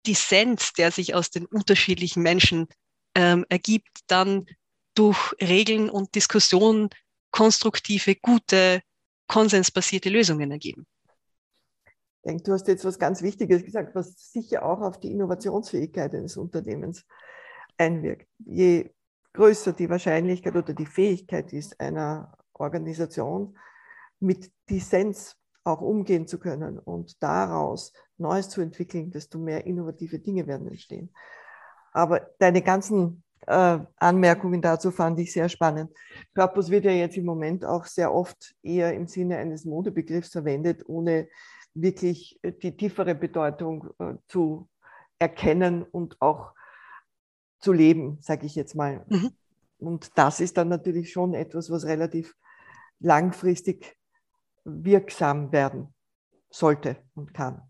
Dissens, 0.07 0.73
der 0.73 0.91
sich 0.91 1.15
aus 1.15 1.31
den 1.31 1.45
unterschiedlichen 1.45 2.23
Menschen 2.23 2.67
ähm, 3.15 3.45
ergibt, 3.49 3.99
dann 4.07 4.47
durch 4.95 5.35
Regeln 5.41 5.91
und 5.91 6.15
Diskussionen 6.15 6.89
konstruktive, 7.31 8.17
gute, 8.17 8.81
konsensbasierte 9.27 10.09
Lösungen 10.09 10.51
ergeben. 10.51 10.87
Denke, 12.29 12.43
du 12.43 12.53
hast 12.53 12.69
jetzt 12.69 12.85
was 12.85 12.99
ganz 12.99 13.23
Wichtiges 13.23 13.65
gesagt, 13.65 13.95
was 13.95 14.33
sicher 14.33 14.63
auch 14.63 14.83
auf 14.83 15.01
die 15.01 15.11
Innovationsfähigkeit 15.11 16.15
eines 16.15 16.37
Unternehmens 16.37 17.07
einwirkt. 17.79 18.29
Je 18.45 18.91
größer 19.33 19.73
die 19.73 19.89
Wahrscheinlichkeit 19.89 20.55
oder 20.55 20.75
die 20.75 20.85
Fähigkeit 20.85 21.55
ist 21.55 21.81
einer 21.81 22.37
Organisation, 22.53 23.57
mit 24.21 24.53
Dissens 24.69 25.37
auch 25.65 25.81
umgehen 25.81 26.27
zu 26.27 26.39
können 26.39 26.79
und 26.79 27.23
daraus 27.23 27.95
Neues 28.19 28.51
zu 28.51 28.61
entwickeln, 28.61 29.11
desto 29.11 29.39
mehr 29.39 29.65
innovative 29.65 30.19
Dinge 30.19 30.47
werden 30.47 30.69
entstehen. 30.69 31.11
Aber 31.93 32.29
deine 32.39 32.61
ganzen 32.61 33.23
äh, 33.47 33.79
Anmerkungen 33.97 34.61
dazu 34.61 34.91
fand 34.91 35.19
ich 35.19 35.33
sehr 35.33 35.49
spannend. 35.49 35.93
Purpose 36.35 36.71
wird 36.71 36.85
ja 36.85 36.91
jetzt 36.91 37.17
im 37.17 37.25
Moment 37.25 37.65
auch 37.65 37.87
sehr 37.87 38.13
oft 38.13 38.55
eher 38.63 38.93
im 38.93 39.07
Sinne 39.07 39.39
eines 39.39 39.65
Modebegriffs 39.65 40.33
verwendet, 40.33 40.83
ohne 40.87 41.29
wirklich 41.83 42.41
die 42.63 42.77
tiefere 42.77 43.15
Bedeutung 43.15 43.91
äh, 43.99 44.15
zu 44.27 44.69
erkennen 45.19 45.83
und 45.83 46.21
auch 46.21 46.53
zu 47.61 47.73
leben, 47.73 48.19
sage 48.21 48.47
ich 48.47 48.55
jetzt 48.55 48.75
mal. 48.75 49.05
Mhm. 49.09 49.31
Und 49.79 50.11
das 50.17 50.41
ist 50.41 50.57
dann 50.57 50.69
natürlich 50.69 51.13
schon 51.13 51.35
etwas, 51.35 51.71
was 51.71 51.87
relativ 51.87 52.35
langfristig 53.01 53.97
wirksam 54.65 55.53
werden 55.53 55.95
sollte 56.51 56.97
und 57.15 57.35
kann. 57.35 57.63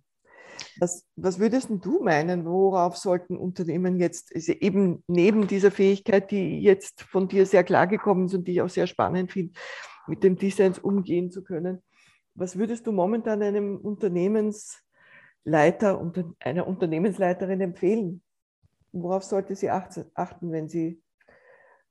Was, 0.81 1.07
was 1.17 1.39
würdest 1.39 1.69
du 1.71 2.03
meinen, 2.03 2.45
worauf 2.45 2.97
sollten 2.97 3.37
Unternehmen 3.37 3.99
jetzt, 3.99 4.33
eben 4.33 5.05
neben 5.07 5.47
dieser 5.47 5.71
Fähigkeit, 5.71 6.31
die 6.31 6.61
jetzt 6.61 7.03
von 7.03 7.29
dir 7.29 7.47
sehr 7.47 7.65
klar 7.65 7.87
gekommen 7.87 8.27
ist 8.27 8.35
und 8.35 8.49
die 8.49 8.53
ich 8.53 8.63
auch 8.63 8.69
sehr 8.69 8.87
spannend 8.87 9.33
finde, 9.33 9.53
mit 10.07 10.25
dem 10.25 10.37
Designs 10.37 10.79
umgehen 10.79 11.31
zu 11.31 11.45
können, 11.45 11.83
was 12.39 12.57
würdest 12.57 12.87
du 12.87 12.93
momentan 12.93 13.43
einem 13.43 13.77
Unternehmensleiter 13.77 15.99
und 15.99 16.25
einer 16.39 16.69
Unternehmensleiterin 16.69 17.61
empfehlen? 17.61 18.23
Worauf 18.93 19.25
sollte 19.25 19.57
sie 19.57 19.71
achten, 19.71 20.53
wenn 20.53 20.69
sie 20.69 21.03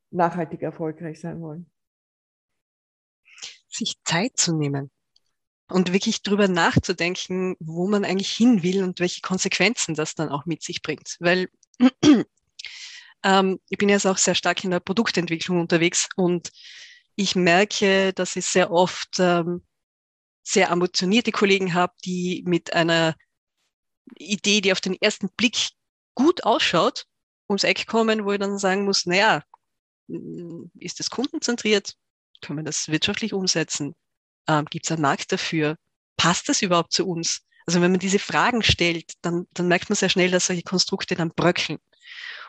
nachhaltig 0.10 0.62
erfolgreich 0.62 1.20
sein 1.20 1.42
wollen? 1.42 1.70
Sich 3.68 3.96
Zeit 4.06 4.38
zu 4.38 4.56
nehmen 4.56 4.90
und 5.70 5.92
wirklich 5.92 6.24
drüber 6.24 6.48
nachzudenken, 6.48 7.58
wo 7.60 7.86
man 7.88 8.06
eigentlich 8.06 8.32
hin 8.32 8.64
will 8.64 8.84
und 8.84 9.02
welche 9.02 9.20
Konsequenzen 9.22 9.96
das 9.96 10.16
dann 10.16 10.30
auch 10.30 10.46
mit 10.46 10.64
sich 10.64 10.82
bringt. 10.82 11.18
Weil 11.20 11.50
ähm, 13.24 13.60
ich 13.70 13.78
bin 13.78 13.90
jetzt 13.90 14.08
auch 14.08 14.18
sehr 14.18 14.36
stark 14.36 14.64
in 14.64 14.72
der 14.72 14.80
Produktentwicklung 14.80 15.60
unterwegs 15.60 16.08
und 16.16 16.54
ich 17.16 17.36
merke, 17.36 18.14
dass 18.14 18.38
ich 18.38 18.46
sehr 18.46 18.72
oft 18.72 19.18
ähm, 19.20 19.64
sehr 20.48 20.72
ambitionierte 20.72 21.32
Kollegen 21.32 21.74
habe, 21.74 21.94
die 22.06 22.44
mit 22.46 22.74
einer 22.74 23.16
Idee, 24.18 24.62
die 24.62 24.72
auf 24.72 24.80
den 24.80 24.94
ersten 24.94 25.30
Blick 25.36 25.72
gut 26.16 26.46
ausschaut, 26.46 27.06
ums 27.50 27.66
Eck 27.66 27.86
kommen, 27.86 28.24
wo 28.24 28.32
ich 28.32 28.40
dann 28.40 28.58
sagen 28.58 28.86
muss, 28.86 29.06
naja, 29.06 29.44
ist 30.80 31.00
das 31.00 31.10
kundenzentriert? 31.10 31.96
Können 32.42 32.60
wir 32.60 32.64
das 32.64 32.88
wirtschaftlich 32.88 33.34
umsetzen? 33.34 33.94
Ähm, 34.48 34.66
Gibt 34.66 34.86
es 34.86 34.92
einen 34.92 35.02
Markt 35.02 35.34
dafür? 35.34 35.76
Passt 36.16 36.48
das 36.48 36.62
überhaupt 36.62 36.94
zu 36.94 37.06
uns? 37.06 37.42
Also 37.66 37.82
wenn 37.82 37.92
man 37.92 38.00
diese 38.00 38.20
Fragen 38.20 38.64
stellt, 38.64 39.14
dann, 39.22 39.48
dann 39.52 39.68
merkt 39.68 39.90
man 39.90 39.98
sehr 39.98 40.10
schnell, 40.10 40.32
dass 40.32 40.46
solche 40.46 40.64
Konstrukte 40.64 41.16
dann 41.16 41.32
bröckeln. 41.36 41.80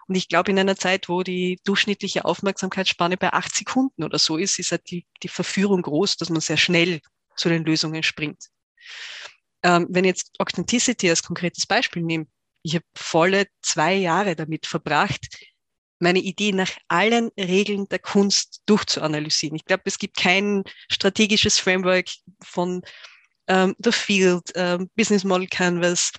Und 0.07 0.15
ich 0.15 0.29
glaube, 0.29 0.53
in 0.53 0.59
einer 0.59 0.77
Zeit, 0.77 1.09
wo 1.09 1.25
die 1.25 1.59
durchschnittliche 1.65 2.25
Aufmerksamkeitsspanne 2.25 3.17
bei 3.17 3.33
acht 3.33 3.55
Sekunden 3.55 4.05
oder 4.05 4.21
so 4.21 4.37
ist, 4.37 4.61
ist 4.61 4.71
halt 4.71 4.89
die, 4.91 5.05
die 5.25 5.29
Verführung 5.29 5.83
groß, 5.83 6.17
dass 6.17 6.31
man 6.31 6.41
sehr 6.41 6.57
schnell 6.57 7.01
zu 7.39 7.49
den 7.49 7.65
Lösungen 7.65 8.03
springt. 8.03 8.49
Ähm, 9.63 9.87
wenn 9.91 10.05
ich 10.05 10.11
jetzt 10.11 10.33
Authenticity 10.39 11.11
als 11.11 11.23
konkretes 11.23 11.67
Beispiel 11.67 12.03
nehme, 12.03 12.27
ich 12.63 12.75
habe 12.75 12.85
volle 12.95 13.47
zwei 13.63 13.95
Jahre 13.95 14.37
damit 14.37 14.67
verbracht, 14.67 15.27
meine 16.01 16.21
Idee 16.21 16.53
nach 16.53 16.71
allen 16.89 17.31
Regeln 17.39 17.89
der 17.89 17.99
Kunst 17.99 18.63
durchzuanalysieren. 18.67 19.57
Ich 19.57 19.65
glaube, 19.65 19.83
es 19.87 19.99
gibt 19.99 20.17
kein 20.17 20.63
strategisches 20.91 21.59
Framework 21.59 22.09
von 22.43 22.83
ähm, 23.49 23.75
The 23.79 23.93
Field, 23.93 24.53
ähm, 24.55 24.91
Business 24.95 25.25
Model 25.25 25.49
Canvas, 25.49 26.13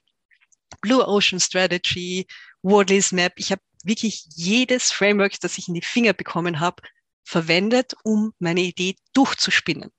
Blue 0.82 1.06
Ocean 1.06 1.40
Strategy, 1.40 2.28
Wardley's 2.62 3.12
Map. 3.12 3.34
Ich 3.38 3.52
habe 3.52 3.62
wirklich 3.84 4.26
jedes 4.36 4.92
Framework, 4.92 5.40
das 5.40 5.58
ich 5.58 5.68
in 5.68 5.76
die 5.76 5.82
Finger 5.82 6.14
bekommen 6.14 6.60
habe, 6.60 6.84
verwendet, 7.24 7.94
um 8.04 8.34
meine 8.40 8.62
Idee 8.62 8.96
durchzuspinnen. 9.14 9.92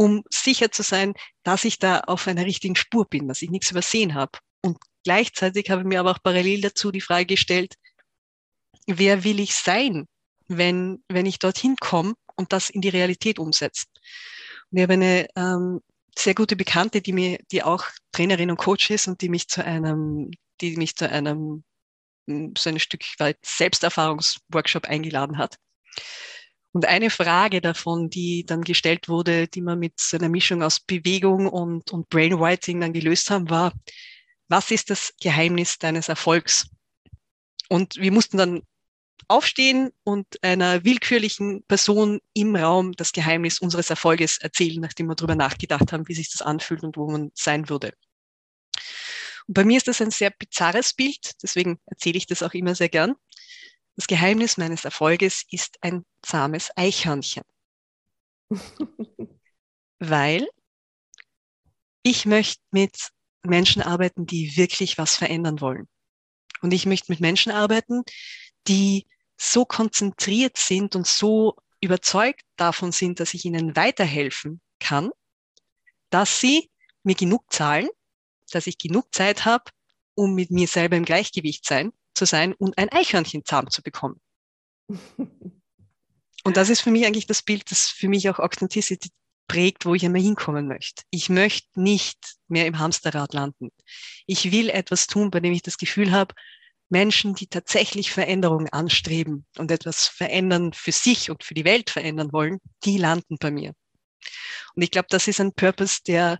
Um 0.00 0.22
sicher 0.30 0.70
zu 0.72 0.82
sein, 0.82 1.12
dass 1.42 1.66
ich 1.66 1.78
da 1.78 2.00
auf 2.00 2.26
einer 2.26 2.46
richtigen 2.46 2.74
Spur 2.74 3.04
bin, 3.04 3.28
dass 3.28 3.42
ich 3.42 3.50
nichts 3.50 3.70
übersehen 3.70 4.14
habe. 4.14 4.38
Und 4.62 4.78
gleichzeitig 5.04 5.68
habe 5.68 5.82
ich 5.82 5.86
mir 5.86 6.00
aber 6.00 6.12
auch 6.12 6.22
parallel 6.22 6.62
dazu 6.62 6.90
die 6.90 7.02
Frage 7.02 7.26
gestellt, 7.26 7.74
wer 8.86 9.24
will 9.24 9.40
ich 9.40 9.54
sein, 9.54 10.06
wenn, 10.48 11.04
wenn 11.08 11.26
ich 11.26 11.38
dorthin 11.38 11.76
komme 11.76 12.14
und 12.34 12.54
das 12.54 12.70
in 12.70 12.80
die 12.80 12.88
Realität 12.88 13.38
umsetze. 13.38 13.84
Und 14.70 14.78
ich 14.78 14.82
habe 14.84 14.94
eine 14.94 15.28
ähm, 15.36 15.82
sehr 16.18 16.34
gute 16.34 16.56
Bekannte, 16.56 17.02
die 17.02 17.12
mir, 17.12 17.38
die 17.52 17.62
auch 17.62 17.84
Trainerin 18.12 18.50
und 18.50 18.56
Coach 18.56 18.88
ist 18.88 19.06
und 19.06 19.20
die 19.20 19.28
mich 19.28 19.48
zu 19.48 19.62
einem, 19.62 20.30
die 20.62 20.78
mich 20.78 20.96
zu 20.96 21.10
einem 21.10 21.62
hm, 22.26 22.54
so 22.56 22.70
ein 22.70 22.80
Stück 22.80 23.04
weit 23.18 23.36
Selbsterfahrungsworkshop 23.44 24.86
eingeladen 24.86 25.36
hat. 25.36 25.56
Und 26.72 26.86
eine 26.86 27.10
Frage 27.10 27.60
davon, 27.60 28.10
die 28.10 28.44
dann 28.46 28.62
gestellt 28.62 29.08
wurde, 29.08 29.48
die 29.48 29.60
man 29.60 29.78
mit 29.78 30.00
einer 30.12 30.28
Mischung 30.28 30.62
aus 30.62 30.78
Bewegung 30.80 31.48
und, 31.48 31.90
und 31.90 32.08
Brainwriting 32.08 32.80
dann 32.80 32.92
gelöst 32.92 33.30
haben, 33.30 33.50
war, 33.50 33.72
was 34.48 34.70
ist 34.70 34.90
das 34.90 35.14
Geheimnis 35.20 35.78
deines 35.78 36.08
Erfolgs? 36.08 36.68
Und 37.68 37.96
wir 37.96 38.12
mussten 38.12 38.36
dann 38.36 38.62
aufstehen 39.28 39.90
und 40.02 40.26
einer 40.42 40.84
willkürlichen 40.84 41.64
Person 41.66 42.20
im 42.34 42.56
Raum 42.56 42.92
das 42.92 43.12
Geheimnis 43.12 43.60
unseres 43.60 43.90
Erfolges 43.90 44.38
erzählen, 44.38 44.80
nachdem 44.80 45.06
wir 45.06 45.14
darüber 45.14 45.36
nachgedacht 45.36 45.92
haben, 45.92 46.08
wie 46.08 46.14
sich 46.14 46.30
das 46.30 46.42
anfühlt 46.42 46.82
und 46.82 46.96
wo 46.96 47.10
man 47.10 47.30
sein 47.34 47.68
würde. 47.68 47.92
Und 49.46 49.54
bei 49.54 49.64
mir 49.64 49.76
ist 49.76 49.88
das 49.88 50.00
ein 50.00 50.10
sehr 50.10 50.30
bizarres 50.30 50.94
Bild, 50.94 51.42
deswegen 51.42 51.78
erzähle 51.86 52.18
ich 52.18 52.26
das 52.26 52.42
auch 52.42 52.54
immer 52.54 52.74
sehr 52.74 52.88
gern. 52.88 53.14
Das 54.00 54.06
Geheimnis 54.06 54.56
meines 54.56 54.86
Erfolges 54.86 55.44
ist 55.50 55.76
ein 55.82 56.06
zahmes 56.22 56.70
Eichhörnchen. 56.74 57.42
Weil 59.98 60.48
ich 62.02 62.24
möchte 62.24 62.62
mit 62.70 63.10
Menschen 63.42 63.82
arbeiten, 63.82 64.24
die 64.24 64.56
wirklich 64.56 64.96
was 64.96 65.16
verändern 65.16 65.60
wollen. 65.60 65.86
Und 66.62 66.72
ich 66.72 66.86
möchte 66.86 67.12
mit 67.12 67.20
Menschen 67.20 67.52
arbeiten, 67.52 68.02
die 68.66 69.06
so 69.36 69.66
konzentriert 69.66 70.56
sind 70.56 70.96
und 70.96 71.06
so 71.06 71.56
überzeugt 71.82 72.46
davon 72.56 72.92
sind, 72.92 73.20
dass 73.20 73.34
ich 73.34 73.44
ihnen 73.44 73.76
weiterhelfen 73.76 74.62
kann, 74.78 75.10
dass 76.08 76.40
sie 76.40 76.70
mir 77.02 77.16
genug 77.16 77.52
zahlen, 77.52 77.90
dass 78.50 78.66
ich 78.66 78.78
genug 78.78 79.14
Zeit 79.14 79.44
habe, 79.44 79.64
um 80.14 80.34
mit 80.34 80.50
mir 80.50 80.68
selber 80.68 80.96
im 80.96 81.04
Gleichgewicht 81.04 81.66
sein, 81.66 81.92
zu 82.20 82.26
sein 82.26 82.52
und 82.54 82.76
ein 82.76 82.90
Eichhörnchen 82.90 83.44
zahm 83.44 83.70
zu 83.70 83.82
bekommen. 83.82 84.20
Und 86.42 86.56
das 86.56 86.70
ist 86.70 86.80
für 86.80 86.90
mich 86.90 87.04
eigentlich 87.04 87.26
das 87.26 87.42
Bild, 87.42 87.70
das 87.70 87.88
für 87.88 88.08
mich 88.08 88.30
auch 88.30 88.38
Authenticity 88.38 89.10
prägt, 89.46 89.84
wo 89.84 89.94
ich 89.94 90.04
einmal 90.04 90.22
hinkommen 90.22 90.68
möchte. 90.68 91.02
Ich 91.10 91.28
möchte 91.28 91.68
nicht 91.74 92.36
mehr 92.48 92.66
im 92.66 92.78
Hamsterrad 92.78 93.34
landen. 93.34 93.70
Ich 94.26 94.50
will 94.52 94.70
etwas 94.70 95.06
tun, 95.06 95.30
bei 95.30 95.40
dem 95.40 95.52
ich 95.52 95.62
das 95.62 95.76
Gefühl 95.76 96.12
habe, 96.12 96.34
Menschen, 96.88 97.34
die 97.34 97.46
tatsächlich 97.46 98.10
Veränderungen 98.10 98.68
anstreben 98.70 99.46
und 99.58 99.70
etwas 99.70 100.06
verändern 100.06 100.72
für 100.72 100.92
sich 100.92 101.30
und 101.30 101.44
für 101.44 101.54
die 101.54 101.64
Welt 101.64 101.90
verändern 101.90 102.32
wollen, 102.32 102.58
die 102.84 102.96
landen 102.96 103.36
bei 103.38 103.50
mir. 103.50 103.74
Und 104.74 104.82
ich 104.82 104.90
glaube, 104.90 105.08
das 105.10 105.28
ist 105.28 105.40
ein 105.40 105.52
Purpose, 105.52 106.00
der, 106.06 106.38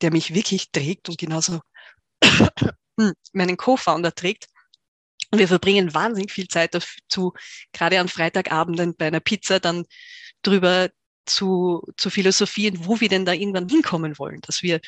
der 0.00 0.10
mich 0.10 0.34
wirklich 0.34 0.70
trägt 0.70 1.08
und 1.08 1.18
genauso 1.18 1.60
meinen 3.32 3.56
Co-Founder 3.56 4.14
trägt. 4.14 4.46
Und 5.30 5.38
wir 5.38 5.48
verbringen 5.48 5.94
wahnsinnig 5.94 6.32
viel 6.32 6.48
Zeit 6.48 6.74
dazu, 6.74 7.34
gerade 7.72 8.00
an 8.00 8.08
Freitagabenden 8.08 8.96
bei 8.96 9.08
einer 9.08 9.20
Pizza 9.20 9.60
dann 9.60 9.84
drüber 10.42 10.88
zu, 11.26 11.82
zu 11.96 12.10
philosophieren, 12.10 12.86
wo 12.86 13.00
wir 13.00 13.08
denn 13.08 13.26
da 13.26 13.32
irgendwann 13.32 13.68
hinkommen 13.68 14.18
wollen, 14.18 14.40
dass 14.40 14.62
wir 14.62 14.80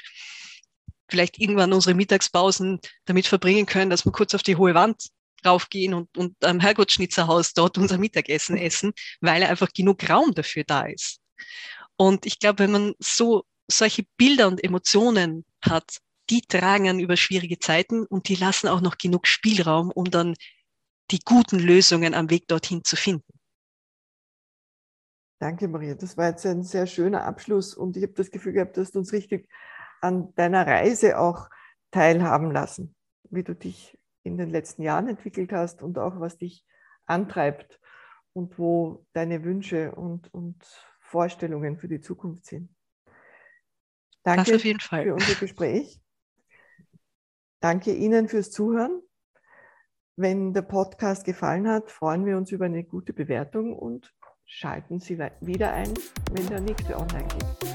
vielleicht 1.11 1.39
irgendwann 1.39 1.73
unsere 1.73 1.95
Mittagspausen 1.95 2.81
damit 3.05 3.27
verbringen 3.27 3.67
können, 3.67 3.91
dass 3.91 4.05
wir 4.05 4.13
kurz 4.13 4.35
auf 4.35 4.43
die 4.43 4.57
hohe 4.57 4.75
Wand 4.75 5.09
raufgehen 5.45 5.95
und, 5.95 6.17
und 6.17 6.43
am 6.45 6.61
Herrgottschnitzerhaus 6.61 7.53
dort 7.53 7.79
unser 7.79 7.99
Mittagessen 7.99 8.57
essen, 8.57 8.93
weil 9.21 9.43
einfach 9.43 9.69
genug 9.75 10.09
Raum 10.09 10.35
dafür 10.35 10.65
da 10.65 10.83
ist. 10.83 11.21
Und 11.97 12.27
ich 12.27 12.39
glaube, 12.39 12.61
wenn 12.61 12.73
man 12.73 12.95
so 12.99 13.45
solche 13.71 14.05
Bilder 14.17 14.49
und 14.49 14.63
Emotionen 14.63 15.45
hat, 15.63 15.99
die 16.31 16.43
tragen 16.43 16.85
dann 16.85 17.01
über 17.01 17.17
schwierige 17.17 17.59
Zeiten 17.59 18.07
und 18.07 18.29
die 18.29 18.37
lassen 18.37 18.69
auch 18.69 18.81
noch 18.81 18.97
genug 18.99 19.27
Spielraum, 19.27 19.91
um 19.91 20.11
dann 20.11 20.35
die 21.11 21.21
guten 21.25 21.59
Lösungen 21.59 22.15
am 22.15 22.31
Weg 22.31 22.47
dorthin 22.47 22.85
zu 22.85 22.97
finden. 22.97 23.33
Danke, 25.41 25.69
Maria. 25.69 25.95
Das 25.95 26.17
war 26.17 26.29
jetzt 26.29 26.47
ein 26.47 26.63
sehr 26.63 26.87
schöner 26.87 27.25
Abschluss 27.25 27.75
und 27.75 27.97
ich 27.97 28.03
habe 28.03 28.13
das 28.13 28.31
Gefühl 28.31 28.53
gehabt, 28.53 28.77
dass 28.77 28.93
du 28.93 28.99
uns 28.99 29.13
richtig 29.13 29.49
an 30.01 30.35
deiner 30.35 30.67
Reise 30.67 31.19
auch 31.19 31.49
teilhaben 31.91 32.51
lassen, 32.51 32.95
wie 33.31 33.43
du 33.43 33.55
dich 33.55 33.99
in 34.23 34.37
den 34.37 34.51
letzten 34.51 34.83
Jahren 34.83 35.09
entwickelt 35.09 35.53
hast 35.53 35.83
und 35.83 35.99
auch 35.99 36.21
was 36.21 36.37
dich 36.37 36.65
antreibt 37.07 37.81
und 38.33 38.59
wo 38.59 39.07
deine 39.13 39.43
Wünsche 39.43 39.93
und, 39.93 40.33
und 40.33 40.63
Vorstellungen 41.01 41.79
für 41.79 41.89
die 41.89 42.01
Zukunft 42.01 42.47
sind. 42.47 42.75
Danke 44.23 44.59
für 44.59 45.15
unser 45.15 45.35
Gespräch. 45.35 46.01
Danke 47.61 47.93
Ihnen 47.93 48.29
fürs 48.29 48.51
Zuhören. 48.51 49.03
Wenn 50.17 50.55
der 50.55 50.63
Podcast 50.63 51.25
gefallen 51.25 51.69
hat, 51.69 51.91
freuen 51.91 52.25
wir 52.25 52.39
uns 52.39 52.51
über 52.53 52.65
eine 52.65 52.85
gute 52.85 53.13
Bewertung 53.13 53.75
und 53.77 54.15
schalten 54.47 54.99
Sie 54.99 55.19
wieder 55.41 55.73
ein, 55.73 55.93
wenn 56.33 56.47
der 56.49 56.61
nächste 56.61 56.97
online 56.97 57.29
geht. 57.29 57.70